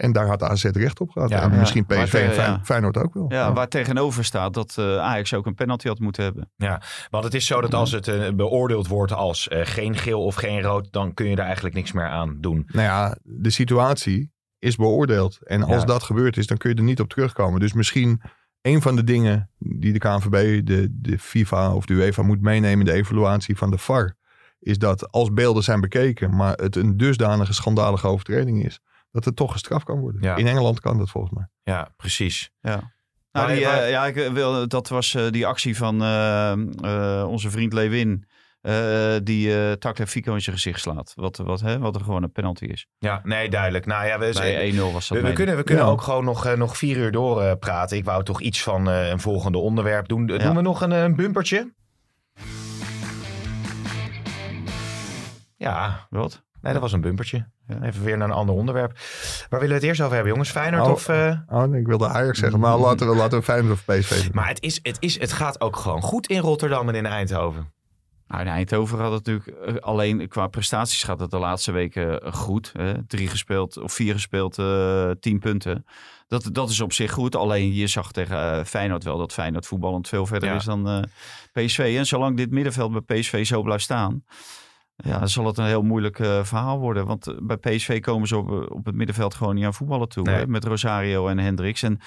[0.00, 1.28] En daar had AZ recht op gehad.
[1.30, 1.58] Ja, en ja.
[1.58, 2.60] misschien Maar PSV en Fey- ja.
[2.64, 3.24] Feyenoord ook wel.
[3.28, 6.50] Ja, waar tegenover staat dat eh, Ajax ook een penalty had moeten hebben.
[7.10, 10.34] Want het is zo dat als het eh, beoordeeld wordt als eh, geen geel of
[10.34, 12.62] geen rood, dan kun je er eigenlijk niks meer aan doen.
[12.66, 15.38] Nou ja, de situatie is beoordeeld.
[15.46, 15.86] En als Ja.
[15.86, 17.60] dat gebeurd is, dan kun je er niet op terugkomen.
[17.60, 18.22] Dus misschien
[18.62, 22.78] een van de dingen die de KNVB, de, de FIFA of de UEFA moet meenemen
[22.86, 24.16] in de evaluatie van de VAR,
[24.58, 29.36] is dat als beelden zijn bekeken, maar het een dusdanige schandalige overtreding is, dat het
[29.36, 30.22] toch gestraft kan worden.
[30.22, 30.36] Ja.
[30.36, 31.48] In Engeland kan dat volgens mij.
[31.62, 32.50] Ja, precies.
[32.60, 32.70] Ja.
[32.76, 36.52] Maar- Nou, die, eh, maar- ja, ik wil, dat was eh, die actie van eh,
[36.52, 38.24] eh, onze vriend Lewin.
[38.60, 41.12] eh, die eh Tagliafico in zijn gezicht slaat.
[41.16, 42.86] Wat, wat, hè, wat er gewoon een penalty is.
[42.98, 43.86] Ja, nee, duidelijk.
[43.86, 45.20] Nou ja, we, Bij 1-0 was dat.
[45.20, 45.90] we, kunnen, we kunnen Ja.
[45.90, 47.96] ook gewoon nog, eh, nog vier uur door eh, praten.
[47.96, 50.26] Ik wou toch iets van eh, een volgende onderwerp doen.
[50.26, 50.38] Ja.
[50.38, 51.72] Doen we nog een, eh, een bumpertje?
[55.56, 56.42] Ja, Wat?
[56.62, 57.46] Nee, dat was een bumpertje.
[57.66, 57.82] Ja.
[57.82, 58.92] Even weer naar een ander onderwerp.
[59.48, 60.50] Waar willen we het eerst over hebben, jongens?
[60.50, 60.90] Feyenoord Oh.
[60.92, 61.08] of...
[61.08, 64.22] eh, Oh, nee, ik wilde Ajax zeggen, maar laten we, laten we Feyenoord of PSV
[64.22, 64.30] doen.
[64.34, 67.72] Maar het, is, het, is, het gaat ook gewoon goed in Rotterdam en in Eindhoven.
[68.28, 72.22] Nou, in Eindhoven gaat het natuurlijk eh, alleen qua prestaties gaat het de laatste weken
[72.22, 72.70] eh, goed.
[72.78, 73.06] Hè?
[73.06, 75.84] Drie gespeeld of vier gespeeld, eh, tien punten.
[76.28, 77.36] Dat, dat is op zich goed.
[77.36, 80.54] Alleen je zag tegen eh, Feyenoord wel dat Feyenoord voetballend veel verder Ja.
[80.54, 81.02] is dan eh,
[81.64, 81.94] PSV.
[81.98, 84.24] En zolang dit middenveld bij PSV zo blijft staan,
[85.02, 87.06] ja, dan zal het een heel moeilijk eh, verhaal worden.
[87.06, 90.24] Want eh, bij PSV komen ze op, op het middenveld gewoon niet aan voetballen toe.
[90.24, 90.34] Nee.
[90.34, 90.46] Hè?
[90.46, 91.82] Met Rosario en Hendricks.
[91.82, 92.00] En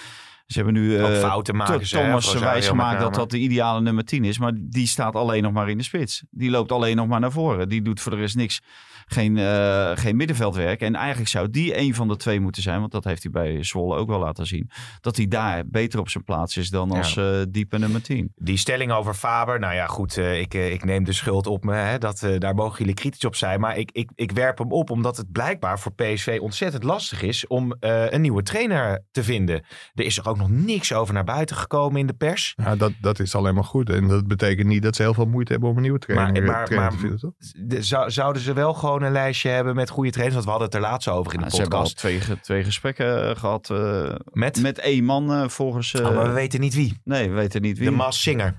[0.45, 1.95] ze hebben nu eh, fouten maken ze.
[1.95, 4.39] Thomas Rosario wijs met gemaakt dat dat de ideale nummer 10 is.
[4.39, 6.23] Maar die staat alleen nog maar in de spits.
[6.29, 7.69] Die loopt alleen nog maar naar voren.
[7.69, 8.61] Die doet voor de rest niks
[9.05, 10.81] geen, eh, geen middenveldwerk.
[10.81, 12.79] En eigenlijk zou die een van de twee moeten zijn.
[12.79, 14.69] Want dat heeft hij bij Zwolle ook wel laten zien.
[15.01, 16.97] Dat hij daar beter op zijn plaats is dan Ja.
[16.97, 18.31] als eh, diepe nummer 10.
[18.35, 21.73] Die stelling over Faber, nou ja, goed, eh, ik, ik neem de schuld op me.
[21.75, 23.59] Hè, dat, eh, daar mogen jullie kritisch op zijn.
[23.59, 27.47] Maar ik, ik, ik werp hem op omdat het blijkbaar voor PSV ontzettend lastig is
[27.47, 29.63] om eh, een nieuwe trainer te vinden.
[29.93, 32.53] Er is er ook nog niks over naar buiten gekomen in de pers.
[32.55, 33.89] Ja, dat, dat is alleen maar goed.
[33.89, 36.51] En dat betekent niet dat ze heel veel moeite hebben om een nieuwe trainer, Maar-
[36.51, 37.31] maar- trainer te vinden, toch?
[37.57, 40.33] De- zou, zouden ze wel gewoon een lijstje hebben met goede trainers?
[40.35, 41.99] Want we hadden het er laatst over in de Ja, ze hebben al podcast.
[42.01, 44.61] twee, ge- twee gesprekken eh, gehad eh, Met?
[44.61, 45.93] met één man eh, volgens...
[45.93, 47.01] eh, Oh, maar we weten niet wie.
[47.03, 47.89] nee, we weten niet wie.
[47.89, 48.55] De Mas Singer.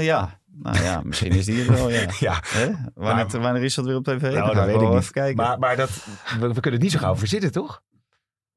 [0.00, 2.06] Ja, nou ja, misschien is die het wel, ja.
[2.20, 2.68] Ja, Hè?
[2.94, 4.22] Wanneer, wanneer is dat weer op tv?
[4.22, 4.98] Nou, ga dat weet ik niet.
[5.00, 5.36] Even kijken.
[5.36, 5.90] Maar, maar dat,
[6.40, 7.82] we, we kunnen het niet zo gauw verzitten, toch?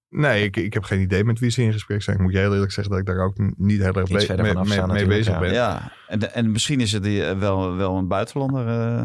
[0.10, 2.16] Nee, ik, ik heb geen idee met wie ze in gesprek zijn.
[2.18, 4.88] Ik moet je heel eerlijk zeggen dat ik daar ook niet heel erg mee, mee-
[4.88, 5.40] mee bezig ja.
[5.40, 5.54] ben.
[5.54, 8.68] Ja, en, en misschien is het die, wel, wel een buitenlander.
[8.98, 9.04] eh?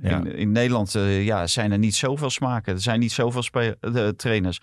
[0.00, 0.18] Ja.
[0.18, 2.74] In, in Nederland eh, ja, zijn er niet zoveel smaken.
[2.74, 3.42] Er zijn niet zoveel
[3.80, 4.58] eh, trainers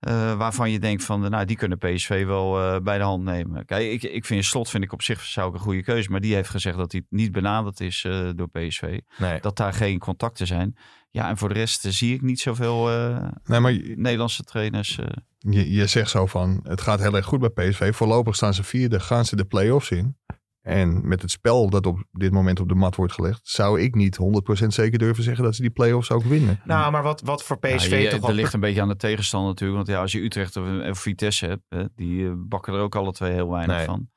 [0.00, 3.64] eh, waarvan je denkt van, nou, die kunnen PSV wel eh, bij de hand nemen.
[3.64, 6.20] Kijk, ik, ik vind Slot vind ik op zich zou ik een goede keuze, maar
[6.20, 9.00] die heeft gezegd dat hij niet benaderd is eh, door PSV.
[9.18, 9.40] Nee.
[9.40, 10.76] Dat daar geen contacten zijn.
[11.10, 14.98] Ja, en voor de rest zie ik niet zoveel eh, Nee, maar Nederlandse trainers.
[14.98, 15.06] eh.
[15.38, 17.94] je, je zegt zo van, het gaat heel erg goed bij PSV.
[17.94, 20.16] Voorlopig staan ze vierde, gaan ze de play-offs in.
[20.64, 23.94] En met het spel dat op dit moment op de mat wordt gelegd, zou ik
[23.94, 24.18] niet
[24.62, 26.60] 100% zeker durven zeggen dat ze die play-offs ook winnen.
[26.64, 28.96] Nou, maar wat, wat voor PSV Ja, je- toch dat ligt een beetje aan de
[28.96, 29.76] tegenstander natuurlijk.
[29.78, 32.94] Want ja, als je Utrecht of, of Vitesse hebt, hè, die eh, bakken er ook
[32.94, 33.84] alle twee heel weinig Nee.
[33.84, 34.08] van.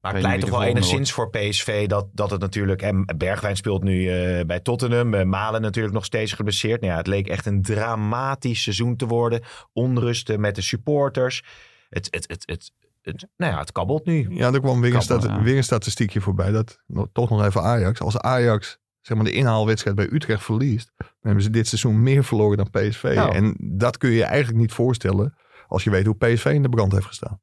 [0.00, 2.82] Maar het wie toch wel enigszins voor PSV dat, dat het natuurlijk...
[2.82, 5.14] En Bergwijn speelt nu eh, bij Tottenham.
[5.14, 6.80] eh, Malen natuurlijk nog steeds geblesseerd.
[6.80, 9.42] Nou ja, het leek echt een dramatisch seizoen te worden.
[9.72, 11.42] Onrusten met de supporters.
[11.88, 12.72] Het, het, het, het,
[13.08, 14.26] het, nou ja, het kabbelt nu.
[14.30, 15.42] Ja, er kwam weer een, ja.
[15.42, 16.50] weer een statistiekje voorbij.
[16.50, 18.00] Dat, nog- toch nog even Ajax.
[18.00, 22.24] Als Ajax zeg maar, de inhaalwedstrijd bij Utrecht verliest, dan hebben ze dit seizoen meer
[22.24, 23.04] verloren dan PSV.
[23.32, 25.34] En dat kun je je eigenlijk niet voorstellen
[25.66, 27.40] als je weet hoe PSV in de brand heeft gestaan.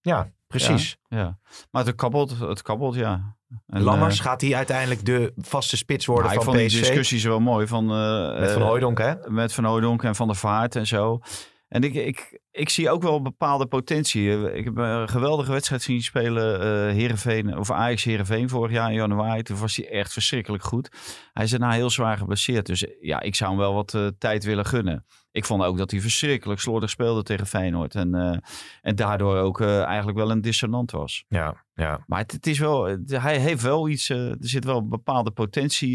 [0.00, 0.96] Ja, precies.
[1.08, 1.38] Ja.
[1.70, 3.38] Maar het kabbelt, het kabbelt ja.
[3.66, 6.70] En, Lammers, eh, gaat hij uiteindelijk de vaste spits worden ik van vond PSV?
[6.70, 7.66] die discussies wel mooi.
[7.66, 9.14] Van, eh, Met Van eh, Hooijdonk, hè?
[9.26, 11.20] Met Van Hooydonk en Van der Vaart en zo.
[11.68, 14.52] En ik, ik, ik zie ook wel bepaalde potentie.
[14.52, 16.60] Ik heb een geweldige wedstrijd zien spelen.
[16.60, 19.42] eh Heerenveen, of Ajax Heerenveen vorig jaar in januari.
[19.42, 20.88] Toen was hij echt verschrikkelijk goed.
[21.32, 22.66] Hij is daarna heel zwaar geblesseerd.
[22.66, 25.04] Dus ja, ik zou hem wel wat eh, tijd willen gunnen.
[25.32, 27.94] Ik vond ook dat hij verschrikkelijk slordig speelde tegen Feyenoord.
[27.94, 28.36] En, eh,
[28.80, 31.24] en daardoor ook eh, eigenlijk wel een dissonant was.
[31.28, 32.04] Ja, ja.
[32.06, 35.30] Maar het, het is wel, hij heeft wel iets, eh, er zit wel een bepaalde
[35.30, 35.94] potentie,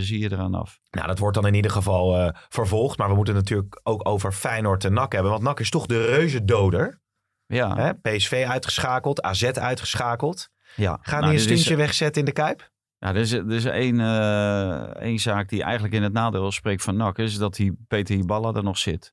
[0.00, 0.78] zie je eraan af.
[0.90, 2.98] Nou, dat wordt dan in ieder geval vervolgd.
[2.98, 5.30] Maar we moeten natuurlijk ook over Feyenoord en NAC hebben.
[5.30, 7.00] Want NAC is toch de reuzendoder.
[7.46, 7.94] Ja, Hè?
[7.94, 10.48] PSV uitgeschakeld, AZ uitgeschakeld.
[10.76, 10.98] ja.
[11.02, 12.70] Gaan Nou, die een is- stuntje wegzetten in de Kuip?
[12.98, 16.82] Ja, er is, er is één, eh, één zaak die eigenlijk in het nadeel spreekt
[16.82, 17.18] van NAC.
[17.18, 19.12] Is dat die Peter Hiballa er nog zit.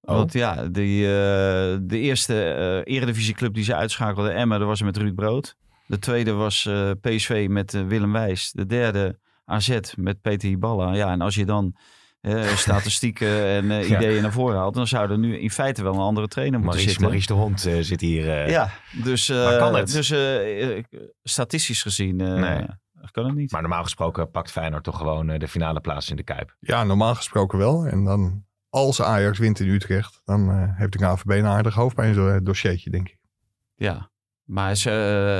[0.00, 0.14] Oh.
[0.14, 4.96] Want ja, die, eh, de eerste eh eredivisieclub die ze uitschakelde, Emma, dat was met
[4.96, 5.56] Ruud Brood.
[5.86, 6.68] De tweede was
[7.00, 8.52] PSV met Willem Wijs.
[8.52, 10.94] De derde AZ met Peter Hiballa.
[10.94, 11.76] Ja, en als je dan
[12.20, 13.96] eh, statistieken en eh, Ja.
[13.96, 14.74] ideeën naar voren haalt...
[14.74, 17.06] dan zou er nu in feite wel een andere trainer moeten Maurice, zitten.
[17.08, 18.30] Maurice de Hond eh, zit hier.
[18.30, 18.70] eh, Ja,
[19.04, 19.92] dus, eh, Maar kan het?
[19.92, 20.12] dus
[21.22, 22.66] statistisch gezien eh, Nee.
[23.10, 23.52] kan het niet.
[23.52, 26.56] Maar normaal gesproken pakt Feyenoord toch gewoon eh, de finale plaats in de Kuip.
[26.60, 27.86] Ja, normaal gesproken wel.
[27.86, 32.14] En dan, als Ajax wint in Utrecht, dan eh, heeft de KVB een aardig hoofdpijn
[32.14, 33.18] zo'n dossiertje, denk ik.
[33.74, 34.10] Ja,
[34.44, 34.90] maar ze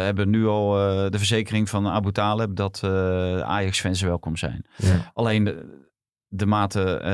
[0.04, 2.90] hebben nu al eh, de verzekering van Abu Talib dat eh,
[3.40, 4.66] Ajax-fans welkom zijn.
[4.76, 5.10] Ja.
[5.14, 5.62] Alleen
[6.32, 7.10] de, mate eh,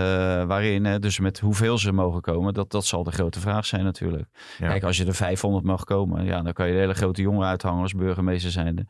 [0.46, 3.84] waarin, hè, dus met hoeveel ze mogen komen, dat, dat zal de grote vraag zijn
[3.84, 4.28] natuurlijk.
[4.58, 4.68] Ja.
[4.68, 7.46] Kijk, als je er 500 mag komen, ja, dan kan je de hele grote jongen
[7.46, 8.86] uithangen als burgemeester zijnde.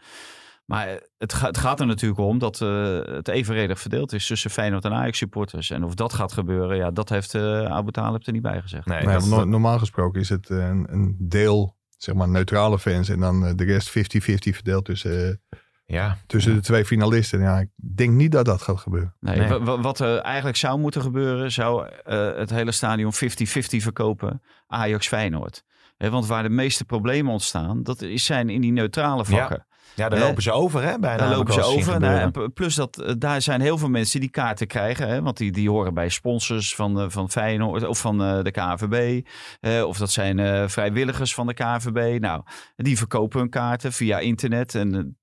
[0.65, 4.51] Maar het, ga- het gaat er natuurlijk om dat eh, het evenredig verdeeld is tussen
[4.51, 5.71] Feyenoord en Ajax supporters.
[5.71, 8.87] En of dat gaat gebeuren, ja, dat heeft eh Abu Talib er niet bij gezegd.
[8.87, 12.29] Nee, Nee, dat- want no- dat- normaal gesproken is het een, een deel, zeg maar,
[12.29, 13.09] neutrale fans.
[13.09, 16.17] En dan de rest 50-50 verdeeld tussen, eh, ja.
[16.27, 17.41] tussen de twee finalisten.
[17.41, 19.15] Ja, ik denk niet dat dat gaat gebeuren.
[19.21, 19.49] Nee, Nee.
[19.49, 24.43] wa- wa- wat er eigenlijk zou moeten gebeuren, zou eh, het hele stadion 50-50 verkopen
[24.67, 25.63] Ajax-Feyenoord.
[25.97, 29.67] Hè, want waar de meeste problemen ontstaan, dat is, zijn in die neutrale vakken.
[29.95, 30.99] ja, daar lopen ze over, hè?
[30.99, 32.01] Bijna Daar lopen ze over.
[32.01, 35.09] Nou, plus dat eh, daar zijn heel veel mensen die kaarten krijgen.
[35.09, 38.51] Hè, want die, die horen bij sponsors van, eh, van Feyenoord of van eh, de
[38.51, 39.27] KVB.
[39.61, 42.21] eh, of dat zijn eh, vrijwilligers van de KVB.
[42.21, 42.43] Nou,
[42.77, 44.75] die verkopen hun kaarten via internet.
[44.75, 45.17] En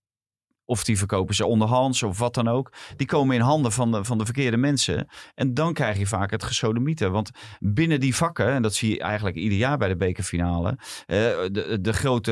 [0.73, 2.71] of die verkopen ze onderhands of wat dan ook.
[2.95, 5.07] Die komen in handen van de, van de verkeerde mensen.
[5.35, 7.11] En dan krijg je vaak het gesodemieten.
[7.11, 10.69] Want binnen die vakken, en dat zie je eigenlijk ieder jaar bij de bekerfinale.
[10.69, 11.17] Uh,
[11.51, 12.31] de, de, grote,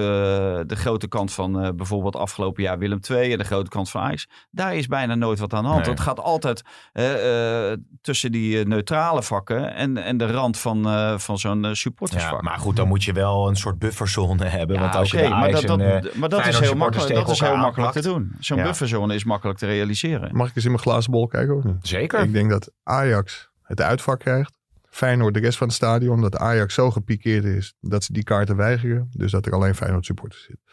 [0.67, 4.01] de grote kant van uh, bijvoorbeeld afgelopen jaar Willem II en de grote kant van
[4.01, 4.27] Ajax.
[4.51, 5.81] Daar is bijna nooit wat aan de hand.
[5.81, 5.89] Nee.
[5.89, 6.61] Het gaat altijd
[6.93, 7.71] uh,
[8.01, 10.85] tussen die neutrale vakken en, en de rand van,
[11.19, 12.41] van zo'n supportersvak.
[12.41, 14.75] Ja, maar goed, dan moet je wel een soort bufferzone hebben.
[14.75, 18.01] Ja, want ook maar dat, maar dat is heel makkelijk, dat is heel makkelijk te
[18.01, 18.30] doen.
[18.39, 18.63] Zo'n Ja.
[18.63, 20.35] bufferzone is makkelijk te realiseren.
[20.35, 21.75] Mag ik eens in mijn glazen bol kijken of niet?
[21.87, 22.19] Zeker.
[22.19, 24.59] Ik denk dat Ajax het uitvak krijgt.
[24.89, 26.21] Feyenoord de rest van het stadion.
[26.21, 29.09] Dat Ajax zo gepikeerd is dat ze die kaarten weigeren.
[29.11, 30.65] Dus dat er alleen Feyenoord supporters zitten.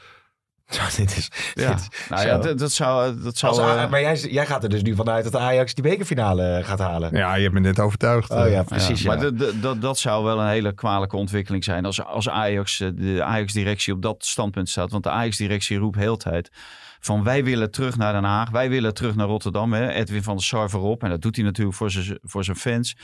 [0.97, 1.75] dit is, Ja.
[1.75, 2.29] dit- Nou zo.
[2.29, 3.21] ja, dat, dat zou...
[3.23, 5.83] Dat zou Als eh, maar jij, jij gaat er dus nu vanuit dat Ajax die
[5.85, 7.17] bekerfinale eh, gaat halen.
[7.17, 8.31] Ja, je hebt me net overtuigd.
[8.31, 9.03] Oh Eh, ja, precies.
[9.03, 12.89] Ja, Maar dat- dat- zou wel een hele kwalijke ontwikkeling zijn als, als Ajax, eh,
[12.95, 14.91] de Ajax-directie op dat standpunt staat.
[14.91, 16.51] Want de Ajax-directie roept heel tijd
[17.01, 19.73] van wij willen terug naar Den Haag, wij willen terug naar Rotterdam.
[19.73, 19.89] Hè?
[19.91, 22.97] Edwin van der Sar voorop en dat doet hij natuurlijk voor zijn, voor zijn fans.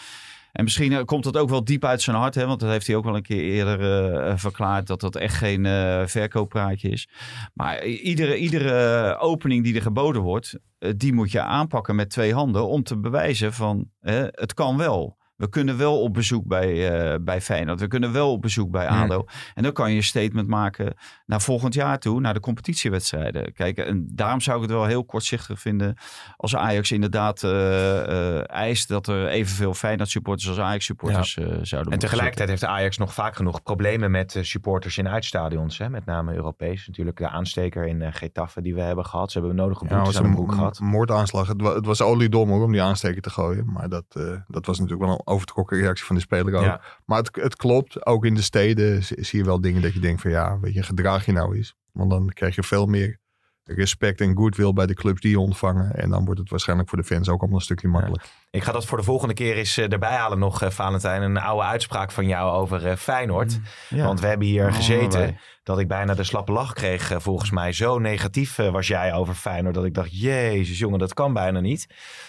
[0.55, 2.47] En misschien eh, komt dat ook wel diep uit zijn hart, hè?
[2.47, 3.81] want dat heeft hij ook wel een keer eerder
[4.25, 7.09] eh, verklaard dat dat echt geen eh verkooppraatje is.
[7.55, 12.35] Maar iedere, iedere opening die er geboden wordt, eh, die moet je aanpakken met twee
[12.35, 15.17] handen om te bewijzen van eh, het kan wel.
[15.37, 17.81] We kunnen wel op bezoek bij, eh, bij Feyenoord.
[17.81, 19.03] We kunnen wel op bezoek bij Hmm.
[19.03, 19.25] ADO.
[19.55, 20.95] En dan kan je een statement maken
[21.27, 23.53] naar volgend jaar toe, naar de competitiewedstrijden.
[23.53, 25.97] Kijk, en daarom zou ik het wel heel kortzichtig vinden
[26.37, 31.47] als Ajax inderdaad eh, eh, eist dat er evenveel Feyenoord supporters als Ajax supporters eh,
[31.63, 35.79] zouden En tegelijkertijd heeft de Ajax nog vaak genoeg problemen met supporters in uitstadions.
[35.79, 35.91] Hè?
[35.91, 36.87] Met name Europees.
[36.87, 39.33] Natuurlijk de aansteker in eh, Getafe die we hebben gehad.
[39.33, 40.81] Ze hebben nodige Ja, boetes was aan een broek gehad.
[40.81, 41.47] moordaanslag.
[41.49, 43.73] Het, wa- het was oliedom hoor, om die aansteker te gooien.
[43.73, 46.65] Maar dat, eh, dat was natuurlijk wel een overtrokken reactie van de speler ook.
[46.65, 46.81] Ja.
[47.05, 48.07] Maar het, het klopt.
[48.07, 50.83] Ook in de steden zie je wel dingen dat je denkt van ja, weet je,
[50.83, 51.75] gedraag je nou eens.
[51.93, 53.23] Want dan krijg je veel meer
[53.65, 55.95] respect en goodwill bij de clubs die je ontvangen.
[55.97, 58.31] En dan wordt het waarschijnlijk voor de fans ook allemaal een stukje makkelijker.
[58.51, 61.23] Ik ga dat voor de volgende keer eens eh, erbij halen nog, eh, Valentijn.
[61.23, 63.59] Een oude uitspraak van jou over eh, Feyenoord.
[63.89, 64.05] Ja.
[64.05, 65.39] Want we hebben hier Oh, gezeten wij.
[65.63, 67.13] dat ik bijna de slappe lach kreeg.
[67.17, 69.75] volgens mij zo negatief was jij over Feyenoord.
[69.75, 71.87] Dat ik dacht, jezus jongen, dat kan bijna niet.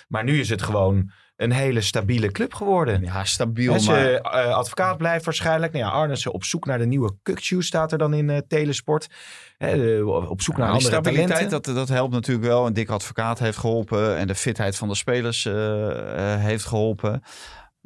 [0.07, 3.03] Maar nu is het gewoon een hele stabiele club geworden.
[3.03, 4.13] Ja, stabiel, ze, maar...
[4.13, 5.73] eh, advocaat blijft waarschijnlijk.
[5.73, 9.07] Nou ja, Arnissen op zoek naar de nieuwe Kukju staat er dan in eh, Telesport.
[10.27, 11.61] Op zoek naar andere stabiliteit, talenten.
[11.61, 12.65] dat, dat helpt natuurlijk wel.
[12.65, 14.17] Een dik advocaat heeft geholpen.
[14.17, 15.53] En de fitheid van de spelers eh,
[16.35, 17.23] heeft geholpen.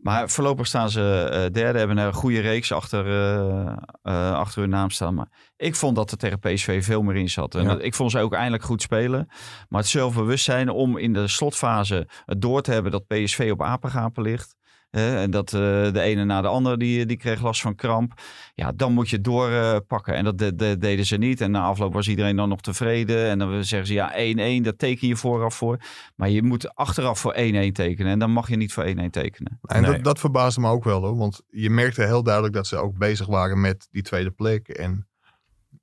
[0.02, 1.78] Maar voorlopig staan ze eh, derde.
[1.80, 3.68] Hebben een goede reeks achter, eh,
[4.02, 5.14] eh, achter hun naam staan.
[5.14, 7.56] Maar ik vond dat er tegen PSV veel meer in zat.
[7.56, 7.68] En Ja.
[7.70, 9.28] dat- ik vond ze ook eindelijk goed spelen.
[9.70, 14.24] Maar het zelfbewustzijn om in de slotfase het door te hebben dat PSV op apengapen
[14.24, 14.56] ligt.
[14.90, 15.60] Hè, en dat eh,
[15.92, 18.14] de ene na de andere die, die kreeg last van kramp.
[18.54, 20.14] Ja, dan moet je het doorpakken.
[20.16, 21.42] en dat de- de- deden ze niet.
[21.42, 23.26] En na afloop was iedereen dan nog tevreden.
[23.30, 25.80] En dan zeggen ze ja, 1-1, dat teken je vooraf voor.
[26.16, 28.12] Maar je moet achteraf voor 1-1 tekenen.
[28.12, 29.60] En dan mag je niet voor 1-1 tekenen.
[29.62, 29.92] En Nee.
[29.92, 31.18] dat, dat verbaasde me ook wel hoor.
[31.18, 34.68] Want je merkte heel duidelijk dat ze ook bezig waren met die tweede plek.
[34.68, 35.08] En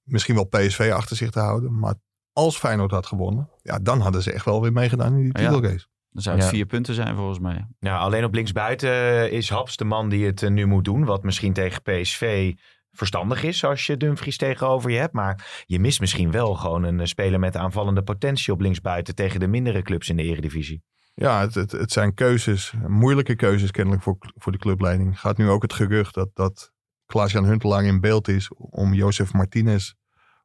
[0.02, 1.78] misschien wel PSV achter zich te houden.
[1.78, 1.94] Maar
[2.32, 5.50] als Feyenoord had gewonnen, ja, dan hadden ze echt wel weer meegedaan in die Ja.
[5.52, 5.86] titelrace.
[6.16, 6.50] Dan zou het Ja.
[6.50, 7.66] vier punten zijn volgens mij.
[7.78, 11.04] Ja, alleen op linksbuiten eh, is Haps de man die het eh, nu moet doen.
[11.04, 12.52] Wat misschien tegen PSV
[12.92, 15.12] verstandig is als je Dumfries tegenover je hebt.
[15.12, 19.40] Maar je mist misschien wel gewoon een eh, speler met aanvallende potentie op linksbuiten tegen
[19.40, 20.82] de mindere clubs in de eredivisie.
[21.14, 25.20] Ja, het, het, het zijn keuzes, moeilijke keuzes kennelijk voor, voor de clubleiding.
[25.20, 26.72] Gaat nu ook het gerucht dat, dat
[27.06, 29.92] Klaas-Jan Huntelaar in beeld is om Jozef Martinez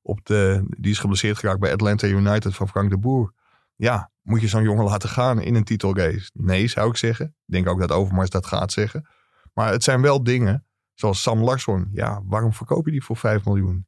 [0.02, 3.34] op de, die is geblesseerd geraakt bij Atlanta United van Frank de Boer.
[3.76, 6.30] Ja, moet je zo'n jongen laten gaan in een titelrace?
[6.34, 7.26] Nee, zou ik zeggen.
[7.26, 9.08] Ik denk ook dat Overmars dat gaat zeggen.
[9.54, 11.90] Maar het zijn wel dingen, zoals Sam Larsson.
[11.92, 13.86] Ja, waarom verkoop je die voor 5 miljoen?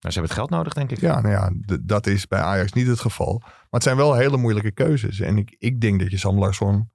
[0.00, 1.00] Nou, ze hebben het geld nodig, denk ik.
[1.00, 3.38] Ja, nou ja, dat is bij Ajax niet het geval.
[3.38, 5.20] Maar het zijn wel hele moeilijke keuzes.
[5.20, 6.90] En ik, ik denk dat je Sam Larsson,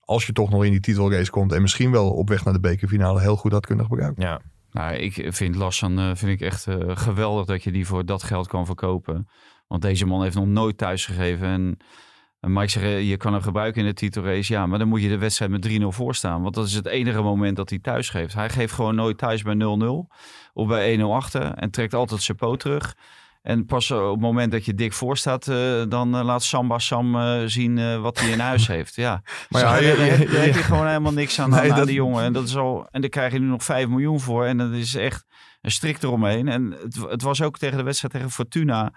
[0.00, 1.52] als je toch nog in die titelrace komt...
[1.52, 4.22] en misschien wel op weg naar de bekerfinale heel goed had kunnen gebruiken.
[4.22, 4.40] Ja.
[4.70, 8.22] Nou, ik vind Lassan eh, vind ik echt eh, geweldig dat je die voor dat
[8.22, 9.28] geld kan verkopen.
[9.68, 11.46] Want deze man heeft nog nooit thuis gegeven.
[11.46, 11.76] En,
[12.40, 14.52] en Mike zegt, eh, je kan hem gebruiken in de titelrace.
[14.52, 16.42] Ja, maar dan moet je de wedstrijd met 3-0 voor staan.
[16.42, 18.34] Want dat is het enige moment dat hij thuis geeft.
[18.34, 19.58] Hij geeft gewoon nooit thuis bij 0-0
[20.52, 21.42] of bij 1-0 achter.
[21.54, 22.94] En trekt altijd zijn poot terug.
[23.42, 26.78] En pas op het moment dat je dik voor staat, eh, dan eh, laat Samba
[26.78, 27.16] Sam
[27.48, 28.94] zien wat hij in huis heeft.
[28.94, 31.60] Ja, Maar ja, je- daar, heb, je- daar heb je gewoon helemaal niks aan, Nee,
[31.60, 32.24] aan, aan dat- die jongen.
[32.24, 34.44] En, dat is al, en daar krijg je nu nog 5 miljoen voor.
[34.44, 35.24] En dat is echt
[35.60, 36.48] een strik eromheen.
[36.48, 38.92] En het, het was ook tegen de wedstrijd tegen Fortuna.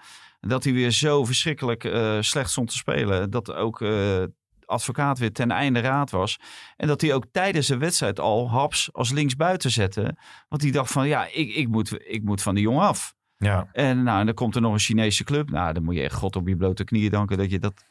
[0.48, 3.30] Dat hij weer zo verschrikkelijk eh, slecht stond te spelen.
[3.30, 4.22] Dat ook eh,
[4.64, 6.38] advocaat weer ten einde raad was.
[6.76, 10.16] En dat hij ook tijdens de wedstrijd al Haps als linksbuiten zette.
[10.48, 13.14] Want hij dacht van ja, ik, ik, moet, ik moet van die jongen af.
[13.36, 13.68] Ja.
[13.72, 15.50] En, nou, en dan komt er nog een Chinese club.
[15.50, 17.84] Nou, dan moet je echt God op je blote knieën danken dat je dat,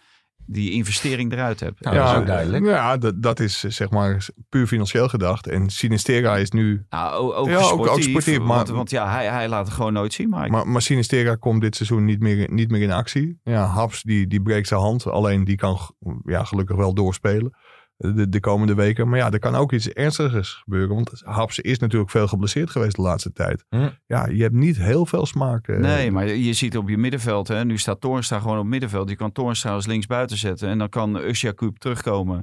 [0.46, 1.80] die investering eruit hebt.
[1.84, 2.66] Nou, dat is ook duidelijk.
[2.66, 5.48] Ja, dat, dat is eh, zeg maar puur financieel gedacht.
[5.48, 6.86] En Sinistera is nu...
[6.90, 9.74] Nou, ook, Ja, ook- ook sportief, sportief, maar- want, want ja, hij, hij laat het
[9.76, 10.30] gewoon nooit zien.
[10.30, 13.40] Maar, Maar, maar Sinistera komt dit seizoen niet meer, niet meer in actie.
[13.44, 15.08] Ja, Haps die, die breekt zijn hand.
[15.08, 15.80] Alleen die kan
[16.26, 17.54] ja, gelukkig wel doorspelen
[18.02, 19.10] de, de komende weken.
[19.10, 20.96] Maar ja, er kan ook iets ernstigers gebeuren.
[20.96, 23.66] Want Haps is natuurlijk veel geblesseerd geweest de laatste tijd.
[23.70, 23.90] Hm.
[24.06, 25.68] Ja, je hebt niet heel veel smaak.
[25.68, 29.10] eh, Nee, maar je ziet op je middenveld, hè, nu staat Toornstra gewoon op middenveld.
[29.10, 32.36] Je kan Toornstra als linksbuiten zetten en dan kan Usjakub terugkomen.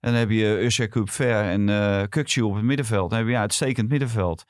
[0.00, 3.10] En dan heb je Usjakub Ver en eh Kukcu op het middenveld.
[3.10, 4.44] Dan heb je ja, uitstekend middenveld.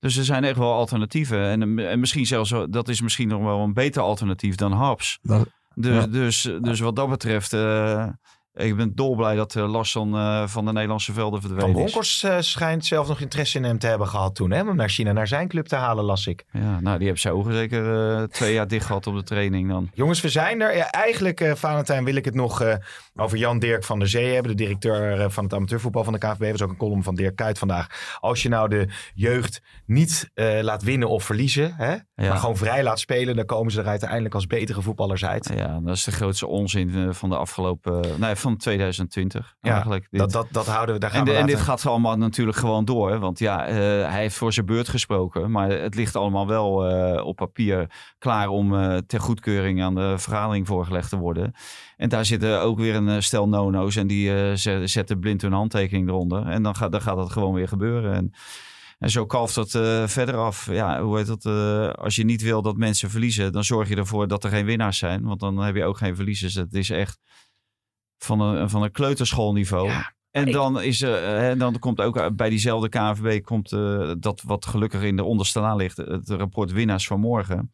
[0.00, 1.42] Dus er zijn echt wel alternatieven.
[1.44, 5.18] En, en misschien zelfs, dat is misschien nog wel een beter alternatief dan Haps.
[5.74, 6.06] Dus, Ja.
[6.06, 8.06] dus, dus wat dat betreft, eh,
[8.60, 10.10] ik ben dolblij dat uh, Larsson
[10.48, 11.80] van de Nederlandse velden Van verdwenen is.
[11.80, 14.50] Bronckhorst eh, schijnt zelf nog interesse in hem te hebben gehad toen.
[14.50, 14.60] Hè?
[14.60, 16.44] Om hem naar China, naar zijn club te halen, las ik.
[16.52, 19.90] Ja, nou, die hebben zijn ogen zeker twee jaar dicht gehad op de training dan.
[19.94, 20.76] Jongens, we zijn er.
[20.76, 22.78] Ja, eigenlijk, Valentijn, wil ik het nog
[23.16, 24.56] over Jan Dirk van der Zee hebben.
[24.56, 26.38] De directeur van het amateurvoetbal van de KVB.
[26.38, 28.16] Dat is ook een column van Dirk Kuyt vandaag.
[28.20, 30.30] Als je nou de jeugd niet
[30.60, 34.34] laat winnen of verliezen, hè, maar gewoon vrij laat spelen, dan komen ze er uiteindelijk
[34.34, 35.50] als betere voetballers uit.
[35.54, 40.06] Ja, dat is de grootste onzin van de afgelopen, nee, van 2020 Ja, eigenlijk.
[40.10, 40.20] Dit.
[40.20, 42.84] Dat, dat, dat houden we, daar gaan en, we en dit gaat allemaal natuurlijk gewoon
[42.84, 43.18] door.
[43.18, 43.74] Want ja, eh,
[44.10, 45.50] hij heeft voor zijn beurt gesproken.
[45.50, 50.14] Maar het ligt allemaal wel eh, op papier klaar om eh, ter goedkeuring aan de
[50.18, 51.52] vergadering voorgelegd te worden.
[51.96, 53.96] En daar zitten ook weer een stel nono's.
[53.96, 56.46] En die ze- zetten blind hun handtekening eronder.
[56.46, 58.14] En dan gaat, dan gaat dat gewoon weer gebeuren.
[58.14, 58.32] En,
[58.98, 59.70] en zo kalft dat
[60.10, 60.68] verder af.
[60.70, 61.44] Ja, hoe heet dat?
[61.96, 64.98] als je niet wil dat mensen verliezen, dan zorg je ervoor dat er geen winnaars
[64.98, 65.22] zijn.
[65.22, 66.54] Want dan heb je ook geen verliezers.
[66.54, 67.18] Het is echt
[68.24, 69.88] van een, van een kleuterschoolniveau.
[69.88, 73.72] Ja, En ik- dan, is, er, eh, hè, dan komt ook bij diezelfde KNVB komt,
[73.72, 75.96] eh, dat wat gelukkig in de onderste la ligt.
[75.96, 77.72] Het rapport winnaars van morgen.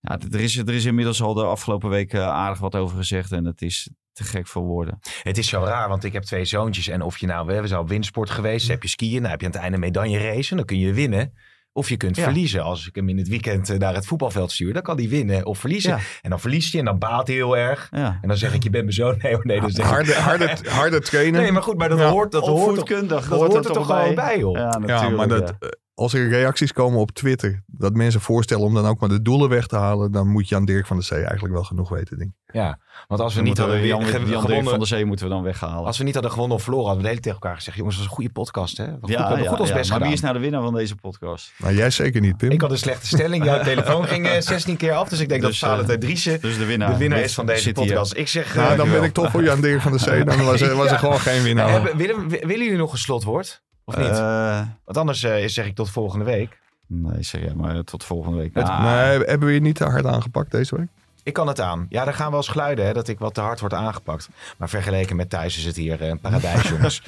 [0.00, 3.32] Ja, er, is, er is inmiddels al de afgelopen weken aardig wat over gezegd.
[3.32, 4.98] En het is te gek voor woorden.
[5.22, 6.88] Het is zo raar, want ik heb twee zoontjes.
[6.88, 9.20] En of je nou, we zijn op windsport geweest, heb je skiën.
[9.22, 11.32] Dan heb je aan het einde medaille race en dan kun je winnen.
[11.76, 12.22] Of je kunt Ja.
[12.22, 12.62] verliezen.
[12.62, 15.46] Als ik hem in het weekend eh, naar het voetbalveld stuur, dan kan hij winnen
[15.46, 15.90] of verliezen.
[15.90, 15.98] Ja.
[16.22, 17.88] En dan verliest hij en dan baalt hij heel erg.
[17.90, 18.18] Ja.
[18.22, 19.18] En dan zeg ik, je bent mijn zoon.
[19.22, 19.90] Nee, oh nee, dan zeg ik...
[19.90, 21.42] harde, harde, harde trainen.
[21.42, 22.08] Nee, maar goed, maar dat Ja.
[22.10, 24.56] hoort, dat hoort, toch, Opvoedkundig dat hoort er toch gewoon bij, joh.
[24.56, 25.16] Ja, Ja, natuurlijk.
[25.16, 25.68] maar dat, ja.
[25.94, 29.48] Als er reacties komen op Twitter, dat mensen voorstellen om dan ook maar de doelen
[29.48, 32.18] weg te halen, dan moet je aan Dirk van der Zee eigenlijk wel genoeg weten,
[32.18, 32.54] denk ik.
[32.54, 32.78] Ja,
[33.08, 34.64] want als we niet hadden Jan, Jan gewonnen...
[34.64, 35.84] van der Zee moeten we dan weghalen.
[35.86, 37.76] Als we niet hadden gewonnen of verloren, hadden we de hele tegen elkaar gezegd...
[37.76, 38.84] jongens, dat was een goede podcast, hè?
[38.84, 40.02] Wat goed, we hebben goed ons best maar gedaan.
[40.02, 41.52] wie is nou de winnaar van deze podcast?
[41.58, 42.50] Maar jij zeker niet, Pim.
[42.50, 43.44] Ik had een slechte stelling.
[43.44, 45.08] Jouw telefoon ging eh, 16 keer af.
[45.08, 47.62] Dus ik denk Dus, dat Valentijn Driessen Dus de winnaar, de winnaar is van deze
[47.64, 47.72] hier.
[47.72, 48.16] podcast.
[48.16, 48.54] Ik zeg...
[48.54, 50.24] nou, eh, dan ben ik toch voor Jan Dirk van der Zee.
[50.24, 50.98] Dan was er, was er Ja.
[50.98, 51.96] gewoon geen winnaar.
[51.96, 53.62] Willen jullie nog een slotwoord?
[53.84, 54.06] Of niet?
[54.08, 56.58] Eh, Want anders eh, zeg ik tot volgende week.
[56.86, 58.54] nee, zeg jij maar tot volgende week.
[58.54, 60.88] Het- Nou, nee, hebben we je niet te hard aangepakt deze week?
[61.22, 61.86] Ik kan het aan.
[61.88, 64.28] Ja, er gaan wel eens geluiden hè, dat ik wat te hard word aangepakt.
[64.56, 67.02] Maar vergeleken met thuis is het hier eh, een paradijs, jongens.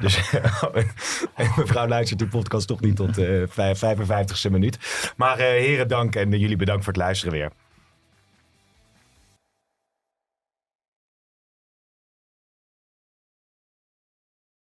[0.00, 0.20] Dus
[1.56, 4.78] mevrouw luistert die podcast toch niet tot eh 55ste minuut.
[5.16, 7.50] Maar eh, heren, dank en jullie bedankt voor het luisteren weer.